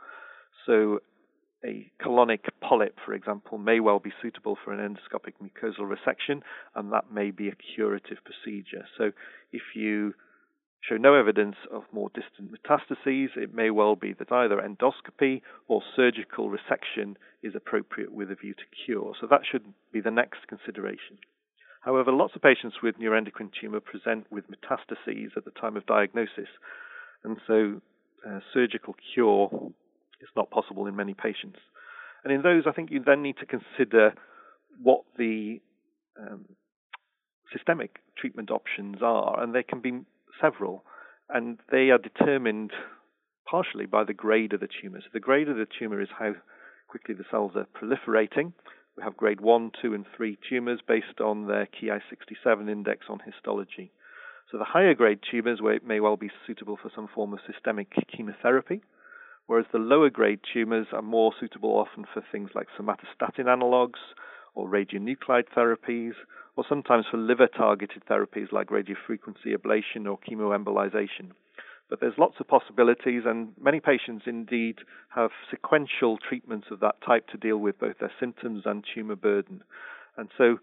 So, 0.66 1.00
a 1.64 1.90
colonic 2.00 2.48
polyp, 2.60 2.96
for 3.04 3.14
example, 3.14 3.58
may 3.58 3.80
well 3.80 3.98
be 3.98 4.12
suitable 4.20 4.56
for 4.64 4.72
an 4.72 4.80
endoscopic 4.80 5.34
mucosal 5.42 5.90
resection, 5.90 6.42
and 6.74 6.92
that 6.92 7.12
may 7.12 7.30
be 7.30 7.48
a 7.48 7.54
curative 7.74 8.18
procedure. 8.24 8.86
So, 8.98 9.12
if 9.52 9.62
you 9.74 10.14
show 10.80 10.96
no 10.96 11.14
evidence 11.14 11.56
of 11.70 11.84
more 11.92 12.10
distant 12.10 12.52
metastases, 12.52 13.36
it 13.36 13.54
may 13.54 13.70
well 13.70 13.94
be 13.94 14.12
that 14.14 14.32
either 14.32 14.56
endoscopy 14.56 15.42
or 15.68 15.82
surgical 15.94 16.50
resection 16.50 17.14
is 17.42 17.54
appropriate 17.54 18.12
with 18.12 18.30
a 18.30 18.34
view 18.34 18.54
to 18.54 18.64
cure. 18.84 19.14
So, 19.20 19.26
that 19.28 19.42
should 19.50 19.64
be 19.92 20.00
the 20.00 20.10
next 20.10 20.48
consideration. 20.48 21.18
However, 21.82 22.12
lots 22.12 22.36
of 22.36 22.42
patients 22.42 22.76
with 22.82 22.98
neuroendocrine 22.98 23.50
tumor 23.60 23.80
present 23.80 24.26
with 24.30 24.44
metastases 24.48 25.36
at 25.36 25.44
the 25.44 25.50
time 25.50 25.76
of 25.76 25.86
diagnosis, 25.86 26.48
and 27.24 27.36
so 27.46 27.80
uh, 28.28 28.38
surgical 28.52 28.94
cure 29.14 29.72
is 30.22 30.28
not 30.36 30.50
possible 30.50 30.86
in 30.86 30.96
many 30.96 31.14
patients. 31.14 31.58
And 32.24 32.32
in 32.32 32.42
those, 32.42 32.64
I 32.66 32.72
think 32.72 32.90
you 32.90 33.02
then 33.04 33.22
need 33.22 33.36
to 33.38 33.46
consider 33.46 34.14
what 34.80 35.02
the 35.18 35.60
um, 36.18 36.46
systemic 37.52 37.98
treatment 38.16 38.50
options 38.50 38.98
are, 39.02 39.42
and 39.42 39.54
there 39.54 39.62
can 39.62 39.80
be 39.80 40.00
several, 40.40 40.84
and 41.28 41.58
they 41.70 41.90
are 41.90 41.98
determined 41.98 42.72
partially 43.48 43.86
by 43.86 44.04
the 44.04 44.14
grade 44.14 44.52
of 44.52 44.60
the 44.60 44.68
tumor. 44.80 45.00
So 45.00 45.08
the 45.12 45.20
grade 45.20 45.48
of 45.48 45.56
the 45.56 45.66
tumor 45.78 46.00
is 46.00 46.08
how 46.18 46.34
quickly 46.88 47.14
the 47.14 47.24
cells 47.30 47.52
are 47.56 47.66
proliferating. 47.66 48.52
We 48.96 49.02
have 49.02 49.16
grade 49.16 49.40
1, 49.40 49.72
2, 49.80 49.94
and 49.94 50.04
3 50.16 50.38
tumors 50.48 50.80
based 50.86 51.20
on 51.20 51.46
their 51.46 51.66
Ki67 51.66 52.70
index 52.70 53.06
on 53.08 53.20
histology. 53.24 53.90
So 54.50 54.58
the 54.58 54.64
higher 54.64 54.94
grade 54.94 55.20
tumors 55.30 55.60
where 55.62 55.74
it 55.74 55.86
may 55.86 56.00
well 56.00 56.16
be 56.16 56.30
suitable 56.46 56.78
for 56.80 56.90
some 56.94 57.08
form 57.14 57.32
of 57.32 57.40
systemic 57.50 57.88
chemotherapy, 58.14 58.82
whereas 59.46 59.66
the 59.72 59.78
lower 59.78 60.10
grade 60.10 60.40
tumors 60.52 60.86
are 60.92 61.02
more 61.02 61.32
suitable 61.38 61.70
often 61.70 62.04
for 62.12 62.22
things 62.32 62.50
like 62.54 62.68
somatostatin 62.78 63.52
analogues 63.52 64.00
or 64.54 64.68
radionuclide 64.68 65.48
therapies, 65.56 66.12
or 66.56 66.64
sometimes 66.68 67.06
for 67.10 67.16
liver 67.16 67.48
targeted 67.48 68.04
therapies 68.04 68.52
like 68.52 68.68
radiofrequency 68.68 69.56
ablation 69.56 70.06
or 70.06 70.18
chemoembolization. 70.28 71.30
But 71.88 72.00
there's 72.00 72.18
lots 72.18 72.36
of 72.40 72.48
possibilities, 72.48 73.22
and 73.26 73.52
many 73.60 73.80
patients 73.80 74.24
indeed 74.26 74.78
have 75.14 75.30
sequential 75.50 76.18
treatments 76.18 76.68
of 76.70 76.80
that 76.80 76.96
type 77.04 77.28
to 77.28 77.38
deal 77.38 77.58
with 77.58 77.78
both 77.78 77.98
their 77.98 78.12
symptoms 78.20 78.62
and 78.64 78.84
tumor 78.94 79.16
burden. 79.16 79.62
And 80.16 80.28
so 80.38 80.58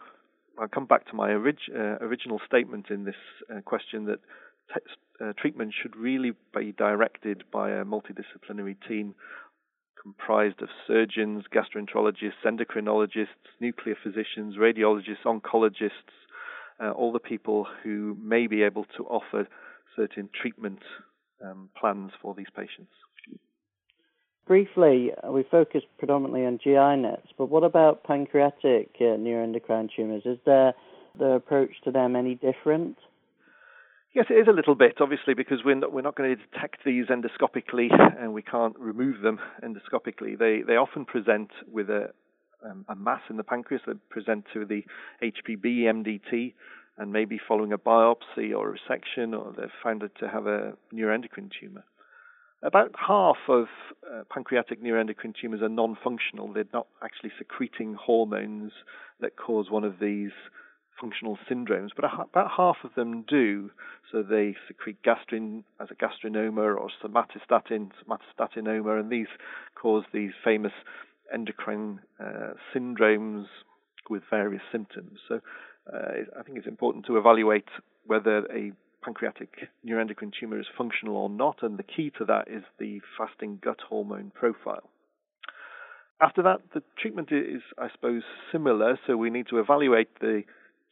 I'll 0.60 0.68
come 0.68 0.86
back 0.86 1.08
to 1.08 1.16
my 1.16 1.32
orig- 1.32 1.72
uh, 1.74 1.98
original 2.02 2.42
statement 2.46 2.88
in 2.90 3.06
this 3.06 3.16
uh, 3.50 3.62
question 3.62 4.06
that 4.06 4.20
uh, 5.22 5.34
treatment 5.38 5.74
should 5.80 5.96
really 5.96 6.32
be 6.56 6.72
directed 6.72 7.44
by 7.52 7.72
a 7.72 7.84
multidisciplinary 7.84 8.76
team 8.88 9.16
comprised 10.02 10.62
of 10.62 10.70
surgeons, 10.88 11.44
gastroenterologists, 11.54 12.46
endocrinologists, 12.46 13.28
nuclear 13.60 13.96
physicians, 14.02 14.56
radiologists, 14.56 15.26
oncologists, 15.26 15.92
uh, 16.82 16.92
all 16.92 17.12
the 17.12 17.20
people 17.20 17.68
who 17.84 18.18
may 18.22 18.48
be 18.48 18.64
able 18.64 18.86
to 18.98 19.04
offer 19.06 19.48
certain 19.96 20.30
treatment 20.40 20.80
um, 21.44 21.70
plans 21.78 22.12
for 22.22 22.34
these 22.34 22.48
patients. 22.56 22.92
Briefly, 24.48 25.12
we 25.30 25.44
focused 25.44 25.86
predominantly 26.00 26.46
on 26.46 26.58
GI 26.64 27.02
nets, 27.02 27.28
but 27.38 27.50
what 27.50 27.64
about 27.64 28.04
pancreatic 28.04 28.90
uh, 29.00 29.20
neuroendocrine 29.20 29.90
tumors? 29.96 30.24
Is 30.26 30.40
there 30.46 30.74
the 31.20 31.34
approach 31.34 31.72
to 31.84 31.92
them 31.92 32.16
any 32.16 32.34
different? 32.36 32.98
Yes, 34.16 34.26
it 34.32 34.34
is 34.34 34.48
a 34.48 34.54
little 34.54 34.74
bit, 34.74 34.98
obviously, 35.00 35.36
because 35.36 35.60
we're 35.64 35.76
not, 35.76 35.94
we're 35.94 36.02
not 36.02 36.16
going 36.16 36.36
to 36.36 36.44
detect 36.52 36.78
these 36.84 37.06
endoscopically 37.08 37.90
and 38.20 38.34
we 38.34 38.42
can't 38.42 38.78
remove 38.80 39.22
them 39.22 39.40
endoscopically. 39.64 40.38
They, 40.38 40.64
they 40.66 40.78
often 40.78 41.06
present 41.06 41.52
with 41.72 41.92
a, 41.92 42.10
um, 42.68 42.86
a 42.90 42.96
mass 42.96 43.22
in 43.30 43.38
the 43.38 43.44
pancreas. 43.44 43.84
They 43.86 43.94
present 44.10 44.46
to 44.54 44.66
the 44.66 44.84
HPB 45.22 45.82
MDT 45.84 46.54
and 46.98 47.14
maybe 47.14 47.40
following 47.48 47.72
a 47.72 47.78
biopsy 47.78 48.52
or 48.58 48.72
a 48.72 48.78
resection, 48.78 49.38
or 49.40 49.54
they've 49.56 49.70
found 49.84 50.02
to 50.02 50.28
have 50.28 50.48
a 50.48 50.74
neuroendocrine 50.92 51.52
tumor. 51.60 51.84
About 52.64 52.94
half 52.96 53.38
of 53.48 53.68
uh, 54.12 54.24
pancreatic 54.34 54.84
neuroendocrine 54.84 55.36
tumors 55.40 55.62
are 55.62 55.70
non 55.70 55.96
functional. 56.04 56.52
They're 56.52 56.66
not 56.74 56.88
actually 57.04 57.32
secreting 57.38 57.94
hormones 57.94 58.72
that 59.22 59.38
cause 59.38 59.68
one 59.70 59.84
of 59.84 60.00
these 60.02 60.32
functional 61.00 61.38
syndromes, 61.50 61.90
but 61.96 62.06
about 62.06 62.52
half 62.56 62.78
of 62.84 62.94
them 62.96 63.24
do. 63.28 63.72
So 64.12 64.24
they 64.24 64.56
secrete 64.68 64.98
gastrin 65.04 65.64
as 65.80 65.90
a 65.92 65.96
gastrinoma 65.96 66.78
or 66.78 66.90
somatostatin, 67.04 67.92
somatostatinoma, 68.04 69.00
and 69.00 69.12
these 69.12 69.28
cause 69.80 70.04
these 70.14 70.32
famous 70.44 70.74
endocrine 71.34 72.00
uh, 72.20 72.54
syndromes 72.76 73.46
with 74.10 74.24
various 74.30 74.64
symptoms. 74.72 75.20
So 75.28 75.40
uh, 75.94 76.40
I 76.40 76.44
think 76.44 76.58
it's 76.58 76.68
important 76.68 77.06
to 77.06 77.18
evaluate 77.18 77.70
whether 78.06 78.40
a 78.52 78.72
pancreatic 79.04 79.70
neuroendocrine 79.88 80.34
tumor 80.38 80.60
is 80.60 80.66
functional 80.78 81.16
or 81.16 81.30
not, 81.30 81.58
and 81.62 81.78
the 81.78 81.84
key 81.84 82.12
to 82.18 82.26
that 82.26 82.48
is 82.48 82.64
the 82.80 83.00
fasting 83.18 83.60
gut 83.64 83.80
hormone 83.88 84.32
profile. 84.34 84.90
After 86.22 86.42
that, 86.44 86.60
the 86.74 86.84
treatment 87.02 87.30
is, 87.32 87.62
I 87.78 87.88
suppose, 87.94 88.24
similar. 88.52 89.00
So 89.08 89.16
we 89.16 89.30
need 89.30 89.48
to 89.52 89.60
evaluate 89.60 90.10
the 90.20 90.44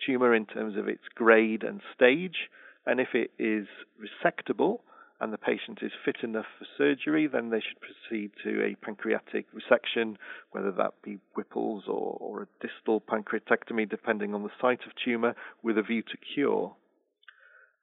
tumor 0.06 0.34
in 0.34 0.46
terms 0.46 0.78
of 0.78 0.88
its 0.88 1.04
grade 1.16 1.64
and 1.64 1.82
stage, 1.96 2.50
and 2.86 3.00
if 3.00 3.10
it 3.14 3.32
is 3.40 3.68
resectable, 4.00 4.80
and 5.20 5.34
the 5.34 5.38
patient 5.38 5.80
is 5.82 5.92
fit 6.06 6.18
enough 6.22 6.46
for 6.60 6.68
surgery, 6.78 7.28
then 7.28 7.50
they 7.50 7.60
should 7.60 7.80
proceed 7.82 8.32
to 8.44 8.64
a 8.64 8.76
pancreatic 8.86 9.48
resection, 9.52 10.16
whether 10.52 10.72
that 10.72 10.94
be 11.04 11.18
Whipple's 11.36 11.86
or, 11.88 12.18
or 12.20 12.44
a 12.44 12.68
distal 12.68 13.02
pancreatectomy, 13.02 13.90
depending 13.90 14.36
on 14.36 14.44
the 14.44 14.52
site 14.62 14.82
of 14.86 14.92
tumour, 15.04 15.36
with 15.64 15.78
a 15.78 15.82
view 15.82 16.04
to 16.04 16.18
cure. 16.36 16.76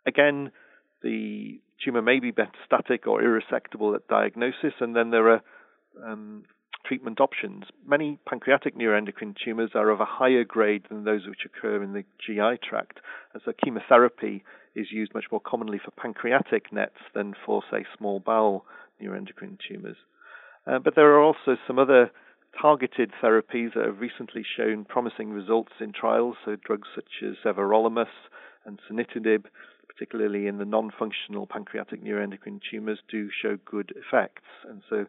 Again, 0.06 0.52
the 1.02 1.60
tumour 1.84 2.02
may 2.02 2.20
be 2.20 2.30
metastatic 2.30 3.06
or 3.06 3.20
irresectable 3.20 3.96
at 3.96 4.06
diagnosis, 4.06 4.74
and 4.80 4.94
then 4.94 5.10
there 5.10 5.30
are 5.30 5.42
um, 6.06 6.44
treatment 6.84 7.20
options. 7.20 7.64
Many 7.86 8.18
pancreatic 8.28 8.76
neuroendocrine 8.76 9.36
tumors 9.42 9.70
are 9.74 9.90
of 9.90 10.00
a 10.00 10.04
higher 10.04 10.44
grade 10.44 10.84
than 10.88 11.04
those 11.04 11.26
which 11.26 11.46
occur 11.46 11.82
in 11.82 11.92
the 11.92 12.04
GI 12.24 12.58
tract, 12.68 13.00
and 13.32 13.42
so 13.44 13.52
chemotherapy 13.64 14.44
is 14.74 14.88
used 14.90 15.14
much 15.14 15.26
more 15.30 15.40
commonly 15.40 15.80
for 15.82 15.90
pancreatic 15.92 16.72
nets 16.72 16.98
than 17.14 17.34
for, 17.44 17.62
say, 17.70 17.84
small 17.96 18.20
bowel 18.20 18.64
neuroendocrine 19.02 19.58
tumors. 19.68 19.96
Uh, 20.66 20.78
but 20.78 20.94
there 20.94 21.12
are 21.12 21.22
also 21.22 21.56
some 21.66 21.78
other 21.78 22.10
targeted 22.60 23.10
therapies 23.22 23.74
that 23.74 23.84
have 23.84 24.00
recently 24.00 24.44
shown 24.56 24.84
promising 24.84 25.30
results 25.30 25.72
in 25.80 25.92
trials, 25.92 26.36
so 26.44 26.56
drugs 26.56 26.88
such 26.94 27.22
as 27.22 27.34
everolimus 27.44 28.06
and 28.64 28.80
sunitinib, 28.90 29.44
particularly 29.88 30.46
in 30.46 30.58
the 30.58 30.64
non-functional 30.64 31.46
pancreatic 31.46 32.02
neuroendocrine 32.02 32.60
tumors, 32.70 32.98
do 33.10 33.28
show 33.42 33.58
good 33.64 33.92
effects. 33.96 34.44
And 34.68 34.82
so 34.88 35.06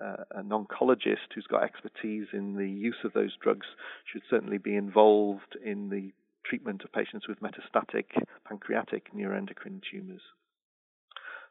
uh, 0.00 0.24
an 0.32 0.50
oncologist 0.50 1.32
who's 1.34 1.46
got 1.46 1.62
expertise 1.62 2.26
in 2.32 2.56
the 2.56 2.68
use 2.68 2.96
of 3.04 3.12
those 3.12 3.36
drugs 3.42 3.66
should 4.10 4.22
certainly 4.28 4.58
be 4.58 4.76
involved 4.76 5.56
in 5.64 5.88
the 5.88 6.12
treatment 6.44 6.82
of 6.84 6.92
patients 6.92 7.26
with 7.28 7.40
metastatic 7.40 8.04
pancreatic 8.48 9.12
neuroendocrine 9.14 9.80
tumors. 9.90 10.20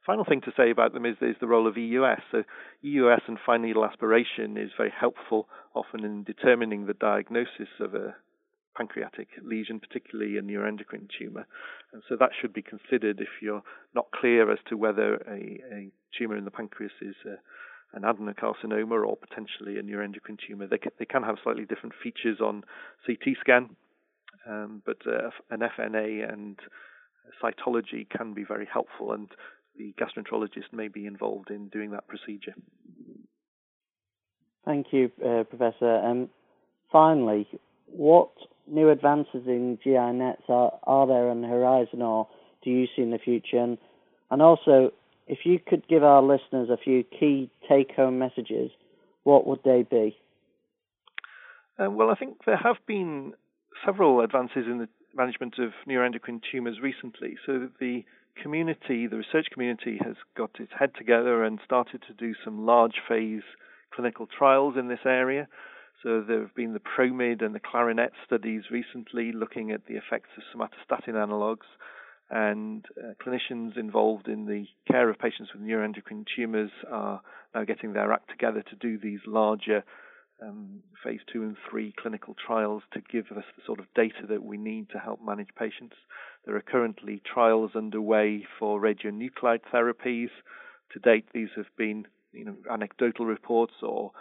Final 0.05 0.23
thing 0.23 0.41
to 0.41 0.53
say 0.55 0.69
about 0.69 0.93
them 0.93 1.05
is, 1.05 1.15
is 1.21 1.35
the 1.41 1.47
role 1.47 1.67
of 1.67 1.77
EUS. 1.77 2.21
So, 2.31 2.43
EUS 2.83 3.21
and 3.27 3.39
fine 3.43 3.63
needle 3.63 3.83
aspiration 3.83 4.55
is 4.55 4.69
very 4.77 4.93
helpful 4.97 5.47
often 5.73 6.05
in 6.05 6.23
determining 6.23 6.85
the 6.85 6.93
diagnosis 6.93 7.69
of 7.79 7.95
a 7.95 8.15
pancreatic 8.77 9.29
lesion, 9.43 9.79
particularly 9.79 10.37
a 10.37 10.41
neuroendocrine 10.41 11.07
tumor. 11.17 11.47
And 11.91 12.03
so 12.07 12.15
that 12.19 12.31
should 12.39 12.53
be 12.53 12.61
considered 12.61 13.19
if 13.19 13.41
you're 13.41 13.63
not 13.95 14.11
clear 14.11 14.51
as 14.51 14.59
to 14.69 14.77
whether 14.77 15.15
a, 15.27 15.61
a 15.73 15.91
tumor 16.17 16.37
in 16.37 16.45
the 16.45 16.51
pancreas 16.51 16.91
is 17.01 17.15
an 17.95 18.03
adenocarcinoma 18.03 19.07
or 19.07 19.17
potentially 19.17 19.77
a 19.77 19.81
neuroendocrine 19.81 20.37
tumor. 20.47 20.67
They 20.67 20.77
can, 20.77 20.91
they 20.99 21.05
can 21.05 21.23
have 21.23 21.37
slightly 21.43 21.65
different 21.65 21.95
features 22.03 22.39
on 22.41 22.63
CT 23.07 23.37
scan, 23.39 23.75
um, 24.47 24.81
but 24.85 24.97
uh, 25.07 25.29
an 25.49 25.61
FNA 25.61 26.31
and 26.31 26.59
cytology 27.41 28.07
can 28.09 28.33
be 28.33 28.43
very 28.43 28.67
helpful, 28.71 29.13
and 29.13 29.29
the 29.77 29.93
gastroenterologist 29.99 30.71
may 30.71 30.87
be 30.87 31.05
involved 31.05 31.49
in 31.49 31.69
doing 31.69 31.91
that 31.91 32.07
procedure. 32.07 32.53
Thank 34.65 34.87
you, 34.91 35.11
uh, 35.23 35.43
Professor. 35.43 35.97
Um, 35.97 36.29
finally, 36.91 37.47
what 37.87 38.31
new 38.67 38.89
advances 38.89 39.43
in 39.45 39.77
GI 39.83 40.11
nets 40.13 40.41
are, 40.49 40.79
are 40.83 41.07
there 41.07 41.29
on 41.29 41.41
the 41.41 41.47
horizon 41.47 42.01
or 42.01 42.27
do 42.63 42.71
you 42.71 42.87
see 42.95 43.03
in 43.03 43.11
the 43.11 43.19
future? 43.19 43.59
And, 43.59 43.77
and 44.31 44.41
also, 44.41 44.91
if 45.27 45.39
you 45.43 45.59
could 45.59 45.87
give 45.87 46.03
our 46.03 46.21
listeners 46.21 46.69
a 46.69 46.77
few 46.77 47.03
key 47.03 47.49
take 47.67 47.91
home 47.91 48.19
messages, 48.19 48.71
what 49.23 49.47
would 49.47 49.59
they 49.63 49.83
be? 49.83 50.17
Uh, 51.77 51.89
well, 51.89 52.09
I 52.09 52.15
think 52.15 52.45
there 52.45 52.57
have 52.57 52.77
been 52.87 53.33
several 53.85 54.21
advances 54.21 54.65
in 54.65 54.79
the 54.79 54.87
management 55.15 55.55
of 55.59 55.71
neuroendocrine 55.87 56.41
tumors 56.51 56.79
recently. 56.81 57.37
So 57.45 57.69
the 57.79 58.03
community, 58.41 59.07
the 59.07 59.17
research 59.17 59.47
community, 59.51 59.99
has 60.03 60.15
got 60.37 60.51
its 60.59 60.71
head 60.77 60.91
together 60.97 61.43
and 61.43 61.59
started 61.65 62.03
to 62.07 62.13
do 62.13 62.33
some 62.43 62.65
large 62.65 63.01
phase 63.07 63.43
clinical 63.93 64.27
trials 64.27 64.75
in 64.77 64.87
this 64.87 65.05
area. 65.05 65.47
So 66.03 66.21
there 66.21 66.41
have 66.41 66.53
been 66.53 66.73
the 66.73 66.79
PROMID 66.79 67.41
and 67.41 67.55
the 67.55 67.59
CLARINET 67.59 68.11
studies 68.25 68.63
recently 68.69 69.31
looking 69.31 69.71
at 69.71 69.87
the 69.87 69.95
effects 69.95 70.29
of 70.37 70.43
somatostatin 70.53 71.13
analogs, 71.15 71.65
and 72.29 72.85
uh, 72.97 73.13
clinicians 73.23 73.77
involved 73.77 74.27
in 74.27 74.45
the 74.45 74.65
care 74.91 75.09
of 75.09 75.19
patients 75.19 75.51
with 75.53 75.61
neuroendocrine 75.61 76.25
tumors 76.35 76.71
are 76.89 77.21
now 77.53 77.63
getting 77.63 77.93
their 77.93 78.11
act 78.11 78.29
together 78.29 78.63
to 78.63 78.75
do 78.75 78.97
these 78.97 79.19
larger 79.27 79.83
um, 80.41 80.81
phase 81.03 81.21
two 81.31 81.43
and 81.43 81.55
three 81.69 81.93
clinical 81.97 82.35
trials 82.45 82.83
to 82.93 83.01
give 83.11 83.25
us 83.37 83.43
the 83.55 83.63
sort 83.65 83.79
of 83.79 83.85
data 83.95 84.25
that 84.27 84.43
we 84.43 84.57
need 84.57 84.89
to 84.89 84.97
help 84.97 85.19
manage 85.23 85.49
patients. 85.57 85.95
There 86.45 86.55
are 86.55 86.61
currently 86.61 87.21
trials 87.31 87.71
underway 87.75 88.45
for 88.59 88.81
radionuclide 88.81 89.61
therapies. 89.73 90.29
To 90.93 90.99
date, 90.99 91.25
these 91.33 91.49
have 91.55 91.67
been 91.77 92.05
you 92.33 92.45
know, 92.45 92.55
anecdotal 92.71 93.25
reports 93.25 93.73
or 93.81 94.11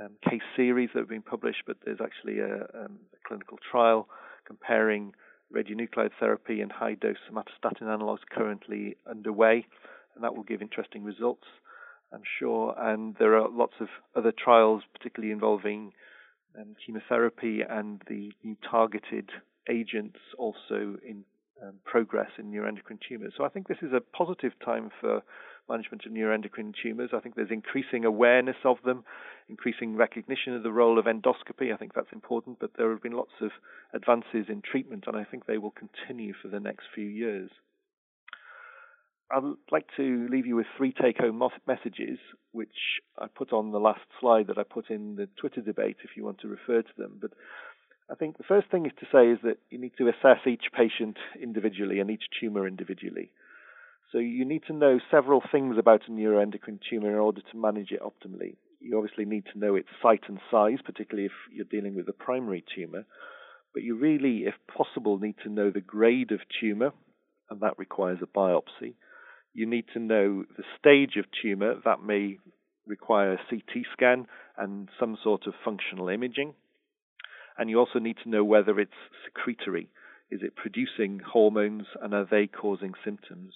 um, 0.00 0.10
case 0.28 0.40
series 0.56 0.90
that 0.94 1.00
have 1.00 1.08
been 1.08 1.22
published, 1.22 1.64
but 1.66 1.76
there's 1.84 2.00
actually 2.02 2.38
a, 2.38 2.54
um, 2.54 2.98
a 3.12 3.28
clinical 3.28 3.58
trial 3.70 4.08
comparing 4.46 5.12
radionuclide 5.54 6.10
therapy 6.18 6.60
and 6.60 6.72
high 6.72 6.94
dose 6.94 7.16
somatostatin 7.30 7.82
analogs 7.82 8.24
currently 8.30 8.96
underway, 9.08 9.66
and 10.14 10.24
that 10.24 10.34
will 10.34 10.42
give 10.42 10.62
interesting 10.62 11.04
results, 11.04 11.44
I'm 12.12 12.22
sure. 12.38 12.74
And 12.78 13.16
there 13.18 13.36
are 13.38 13.48
lots 13.48 13.74
of 13.80 13.88
other 14.16 14.32
trials, 14.32 14.82
particularly 14.92 15.32
involving 15.32 15.92
um, 16.58 16.74
chemotherapy 16.84 17.60
and 17.68 18.02
the 18.08 18.32
new 18.42 18.56
targeted 18.70 19.30
agents 19.68 20.18
also 20.38 20.96
in 21.06 21.24
um, 21.62 21.74
progress 21.84 22.30
in 22.38 22.50
neuroendocrine 22.50 22.98
tumors. 23.08 23.32
So 23.36 23.44
I 23.44 23.48
think 23.48 23.68
this 23.68 23.78
is 23.82 23.92
a 23.92 24.00
positive 24.00 24.52
time 24.64 24.90
for 25.00 25.22
management 25.68 26.04
of 26.06 26.12
neuroendocrine 26.12 26.74
tumors. 26.82 27.10
I 27.14 27.20
think 27.20 27.34
there's 27.34 27.50
increasing 27.50 28.04
awareness 28.04 28.56
of 28.64 28.76
them, 28.84 29.04
increasing 29.48 29.96
recognition 29.96 30.54
of 30.54 30.62
the 30.62 30.72
role 30.72 30.98
of 30.98 31.06
endoscopy. 31.06 31.72
I 31.72 31.76
think 31.76 31.94
that's 31.94 32.12
important, 32.12 32.58
but 32.60 32.70
there 32.76 32.90
have 32.90 33.02
been 33.02 33.12
lots 33.12 33.32
of 33.40 33.50
advances 33.94 34.46
in 34.48 34.62
treatment, 34.62 35.04
and 35.06 35.16
I 35.16 35.24
think 35.24 35.46
they 35.46 35.58
will 35.58 35.72
continue 35.72 36.34
for 36.40 36.48
the 36.48 36.60
next 36.60 36.84
few 36.94 37.06
years. 37.06 37.50
I'd 39.30 39.42
like 39.70 39.86
to 39.96 40.28
leave 40.30 40.46
you 40.46 40.56
with 40.56 40.66
three 40.76 40.92
take 40.92 41.18
home 41.18 41.42
messages, 41.66 42.18
which 42.52 43.00
I 43.18 43.26
put 43.34 43.52
on 43.52 43.72
the 43.72 43.80
last 43.80 44.02
slide 44.20 44.48
that 44.48 44.58
I 44.58 44.62
put 44.62 44.90
in 44.90 45.16
the 45.16 45.26
Twitter 45.40 45.62
debate 45.62 45.96
if 46.04 46.10
you 46.16 46.24
want 46.24 46.40
to 46.40 46.48
refer 46.48 46.82
to 46.82 46.92
them. 46.98 47.18
But 47.20 47.30
I 48.10 48.14
think 48.14 48.36
the 48.36 48.44
first 48.44 48.70
thing 48.70 48.84
is 48.84 48.92
to 49.00 49.06
say 49.10 49.28
is 49.28 49.38
that 49.42 49.58
you 49.70 49.78
need 49.78 49.92
to 49.96 50.08
assess 50.08 50.46
each 50.46 50.64
patient 50.76 51.16
individually 51.40 51.98
and 51.98 52.10
each 52.10 52.24
tumor 52.38 52.66
individually. 52.68 53.32
So 54.12 54.18
you 54.18 54.44
need 54.44 54.62
to 54.66 54.74
know 54.74 55.00
several 55.10 55.42
things 55.50 55.76
about 55.78 56.02
a 56.06 56.10
neuroendocrine 56.10 56.80
tumor 56.88 57.10
in 57.10 57.18
order 57.18 57.40
to 57.40 57.58
manage 57.58 57.92
it 57.92 58.02
optimally. 58.02 58.56
You 58.78 58.98
obviously 58.98 59.24
need 59.24 59.44
to 59.52 59.58
know 59.58 59.74
its 59.74 59.88
site 60.02 60.24
and 60.28 60.38
size, 60.50 60.78
particularly 60.84 61.26
if 61.26 61.32
you're 61.50 61.64
dealing 61.64 61.94
with 61.94 62.08
a 62.08 62.12
primary 62.12 62.62
tumor. 62.76 63.06
But 63.72 63.84
you 63.84 63.96
really, 63.96 64.44
if 64.44 64.54
possible, 64.68 65.18
need 65.18 65.36
to 65.44 65.48
know 65.48 65.70
the 65.70 65.80
grade 65.80 66.30
of 66.30 66.40
tumor, 66.60 66.92
and 67.48 67.60
that 67.60 67.78
requires 67.78 68.18
a 68.22 68.26
biopsy. 68.26 68.94
You 69.54 69.64
need 69.64 69.86
to 69.94 69.98
know 69.98 70.44
the 70.58 70.64
stage 70.78 71.16
of 71.16 71.24
tumor, 71.40 71.76
that 71.86 72.02
may 72.02 72.38
require 72.86 73.32
a 73.32 73.40
CT 73.48 73.86
scan 73.94 74.26
and 74.58 74.90
some 75.00 75.16
sort 75.24 75.46
of 75.46 75.54
functional 75.64 76.10
imaging. 76.10 76.52
And 77.56 77.70
you 77.70 77.78
also 77.78 77.98
need 77.98 78.16
to 78.24 78.28
know 78.28 78.44
whether 78.44 78.78
it's 78.78 78.90
secretory. 79.24 79.88
Is 80.30 80.40
it 80.42 80.56
producing 80.56 81.20
hormones 81.20 81.84
and 82.02 82.12
are 82.12 82.26
they 82.30 82.46
causing 82.46 82.92
symptoms? 83.04 83.54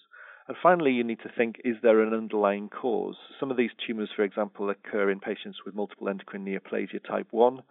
And 0.48 0.56
finally, 0.62 0.92
you 0.92 1.02
need 1.02 1.20
to 1.20 1.30
think 1.36 1.60
is 1.64 1.76
there 1.82 2.00
an 2.00 2.14
underlying 2.14 2.68
cause? 2.68 3.16
Some 3.40 3.50
of 3.50 3.56
these 3.56 3.70
tumors, 3.86 4.10
for 4.14 4.22
example, 4.22 4.70
occur 4.70 5.10
in 5.10 5.18
patients 5.18 5.58
with 5.64 5.74
multiple 5.74 6.08
endocrine 6.08 6.44
neoplasia 6.44 7.04
type 7.04 7.28
1. 7.32 7.62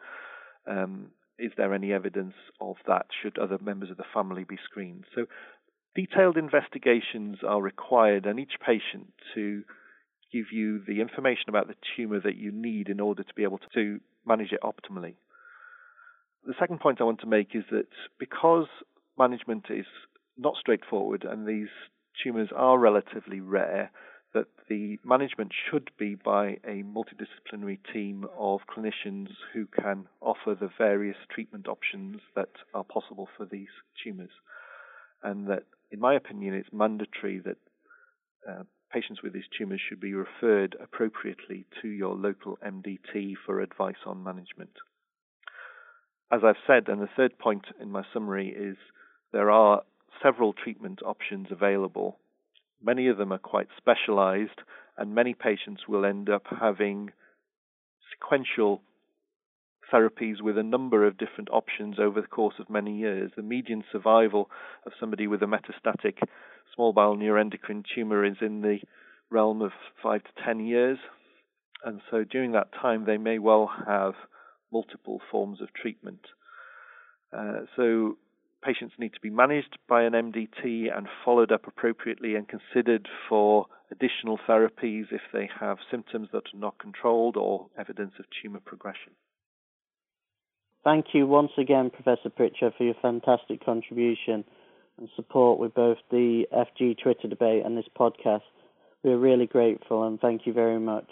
Um, 0.68 1.08
is 1.40 1.52
there 1.58 1.74
any 1.74 1.94
evidence 1.94 2.34
of 2.60 2.76
that? 2.88 3.08
Should 3.22 3.38
other 3.38 3.58
members 3.62 3.92
of 3.92 3.98
the 3.98 4.04
family 4.14 4.44
be 4.44 4.58
screened? 4.66 5.06
So, 5.14 5.26
detailed 5.96 6.38
investigations 6.38 7.38
are 7.48 7.62
required, 7.62 8.26
and 8.26 8.40
each 8.40 8.56
patient 8.66 9.14
to 9.36 9.64
give 10.34 10.52
you 10.52 10.82
the 10.86 11.00
information 11.00 11.46
about 11.48 11.68
the 11.68 11.76
tumor 11.96 12.20
that 12.20 12.36
you 12.36 12.52
need 12.52 12.90
in 12.90 13.00
order 13.00 13.24
to 13.24 13.34
be 13.36 13.44
able 13.44 13.60
to 13.74 14.00
manage 14.26 14.52
it 14.52 14.60
optimally. 14.64 15.16
The 16.46 16.56
second 16.60 16.80
point 16.80 17.00
I 17.00 17.06
want 17.06 17.22
to 17.22 17.28
make 17.28 17.56
is 17.56 17.64
that 17.72 17.88
because 18.20 18.68
management 19.18 19.66
is 19.70 19.86
not 20.38 20.56
straightforward 20.60 21.24
and 21.24 21.48
these 21.48 21.70
tumours 22.24 22.50
are 22.56 22.78
relatively 22.80 23.40
rare, 23.40 23.92
that 24.34 24.48
the 24.68 25.00
management 25.04 25.52
should 25.70 25.90
be 25.98 26.14
by 26.14 26.58
a 26.66 26.84
multidisciplinary 26.84 27.80
team 27.94 28.26
of 28.38 28.60
clinicians 28.68 29.30
who 29.54 29.66
can 29.66 30.08
offer 30.20 30.54
the 30.60 30.70
various 30.78 31.16
treatment 31.34 31.68
options 31.68 32.20
that 32.36 32.50
are 32.74 32.84
possible 32.84 33.30
for 33.38 33.46
these 33.46 33.70
tumours. 34.04 34.32
And 35.24 35.48
that, 35.48 35.64
in 35.90 36.00
my 36.00 36.16
opinion, 36.16 36.54
it's 36.54 36.68
mandatory 36.74 37.40
that 37.40 37.58
uh, 38.48 38.64
patients 38.92 39.22
with 39.24 39.34
these 39.34 39.44
tumours 39.58 39.82
should 39.88 40.02
be 40.02 40.14
referred 40.14 40.76
appropriately 40.82 41.66
to 41.82 41.88
your 41.88 42.16
local 42.16 42.58
MDT 42.66 43.36
for 43.46 43.62
advice 43.62 44.04
on 44.06 44.24
management. 44.24 44.72
As 46.32 46.42
I've 46.44 46.56
said, 46.68 46.90
and 46.90 47.02
the 47.02 47.10
third 47.16 47.40
point 47.40 47.66
in 47.80 47.90
my 47.90 48.04
summary 48.14 48.50
is 48.50 48.78
there 49.32 49.50
are 49.50 49.84
several 50.22 50.54
treatment 50.54 51.00
options 51.06 51.48
available. 51.52 52.18
Many 52.84 53.08
of 53.08 53.18
them 53.18 53.32
are 53.32 53.38
quite 53.40 53.68
specialized, 53.78 54.62
and 54.98 55.16
many 55.16 55.34
patients 55.34 55.84
will 55.88 56.06
end 56.06 56.30
up 56.30 56.44
having 56.60 57.12
sequential 58.12 58.82
therapies 59.92 60.42
with 60.42 60.58
a 60.58 60.64
number 60.64 61.06
of 61.06 61.18
different 61.18 61.50
options 61.52 61.98
over 62.00 62.22
the 62.22 62.28
course 62.28 62.56
of 62.60 62.70
many 62.70 62.98
years. 62.98 63.32
The 63.36 63.44
median 63.44 63.84
survival 63.92 64.50
of 64.86 64.94
somebody 65.00 65.28
with 65.28 65.44
a 65.44 65.46
metastatic 65.46 66.18
small 66.74 66.94
bowel 66.94 67.18
neuroendocrine 67.18 67.84
tumor 67.94 68.26
is 68.26 68.38
in 68.42 68.62
the 68.62 68.80
realm 69.30 69.62
of 69.62 69.72
five 70.02 70.24
to 70.24 70.44
ten 70.44 70.66
years. 70.66 70.98
And 71.84 72.02
so 72.10 72.24
during 72.24 72.54
that 72.54 72.74
time, 72.74 73.06
they 73.06 73.18
may 73.18 73.38
well 73.40 73.70
have 73.88 74.14
multiple 74.72 75.22
forms 75.32 75.62
of 75.62 75.74
treatment. 75.74 76.22
Uh, 77.36 77.62
so 77.76 78.18
patients 78.66 78.96
need 78.98 79.14
to 79.14 79.22
be 79.22 79.30
managed 79.30 79.78
by 79.88 80.04
an 80.04 80.14
MDT 80.14 80.96
and 80.96 81.08
followed 81.24 81.52
up 81.52 81.68
appropriately 81.68 82.36
and 82.36 82.48
considered 82.48 83.08
for 83.30 83.68
additional 83.92 84.40
therapies 84.48 85.06
if 85.12 85.22
they 85.32 85.50
have 85.60 85.78
symptoms 85.92 86.30
that 86.34 86.44
are 86.54 86.60
not 86.60 86.80
controlled 86.80 87.38
or 87.38 87.68
evidence 87.78 88.14
of 88.20 88.26
tumor 88.42 88.60
progression. 88.66 89.14
Thank 90.84 91.08
you 91.14 91.28
once 91.28 91.52
again, 91.58 91.90
Professor 91.90 92.30
Pritchard, 92.30 92.74
for 92.78 92.84
your 92.84 92.96
fantastic 93.02 93.64
contribution 93.64 94.44
and 94.98 95.10
support 95.16 95.60
with 95.60 95.74
both 95.74 95.98
the 96.10 96.46
FG 96.54 96.98
Twitter 97.02 97.28
debate 97.28 97.66
and 97.66 97.78
this 97.78 97.86
podcast. 98.00 98.42
We're 99.04 99.18
really 99.18 99.46
grateful 99.46 100.06
and 100.08 100.20
thank 100.20 100.46
you 100.46 100.54
very 100.54 100.80
much. 100.80 101.12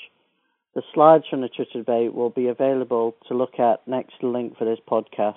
The 0.74 0.82
slides 0.94 1.26
from 1.30 1.42
the 1.42 1.50
Twitter 1.50 1.80
debate 1.80 2.14
will 2.14 2.32
be 2.32 2.48
available 2.48 3.16
to 3.28 3.38
look 3.38 3.60
at 3.60 3.88
next 3.88 4.24
link 4.24 4.58
for 4.58 4.66
this 4.66 4.80
podcast. 4.90 5.36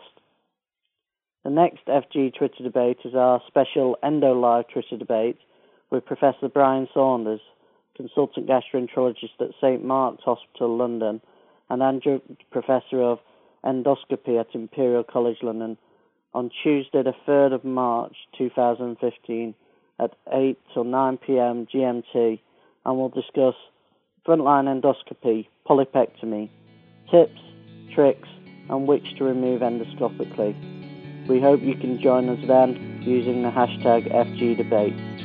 The 1.47 1.53
next 1.53 1.87
FG 1.87 2.35
Twitter 2.35 2.65
debate 2.65 2.99
is 3.05 3.15
our 3.15 3.41
special 3.47 3.97
Endo 4.03 4.33
Live 4.33 4.67
Twitter 4.67 4.97
debate 4.97 5.39
with 5.91 6.05
Professor 6.05 6.49
Brian 6.49 6.89
Saunders, 6.93 7.41
consultant 7.97 8.49
gastroenterologist 8.49 9.39
at 9.39 9.51
St 9.61 9.85
Mark's 9.85 10.25
Hospital, 10.25 10.77
London, 10.77 11.21
and 11.71 11.85
adjunct 11.85 12.51
professor 12.51 13.01
of 13.01 13.21
endoscopy 13.65 14.41
at 14.41 14.57
Imperial 14.57 15.05
College 15.05 15.37
London 15.41 15.79
on 16.35 16.51
Tuesday, 16.65 17.05
the 17.05 17.15
3rd 17.29 17.55
of 17.55 17.65
March 17.65 18.17
2015 18.37 19.55
at 20.01 20.17
8 20.33 20.59
till 20.75 20.83
9 20.83 21.17
pm 21.19 21.67
GMT, 21.67 22.41
and 22.85 22.99
we'll 22.99 23.09
discuss 23.09 23.55
frontline 24.27 24.67
endoscopy, 24.67 25.47
polypectomy, 25.65 26.51
tips, 27.09 27.41
tricks, 27.95 28.29
and 28.69 28.89
which 28.89 29.15
to 29.15 29.23
remove 29.23 29.61
endoscopically. 29.61 30.76
We 31.29 31.41
hope 31.41 31.61
you 31.63 31.75
can 31.75 32.01
join 32.01 32.29
us 32.29 32.39
then 32.47 33.03
using 33.03 33.43
the 33.43 33.51
hashtag 33.51 34.13
FGDebate. 34.13 35.16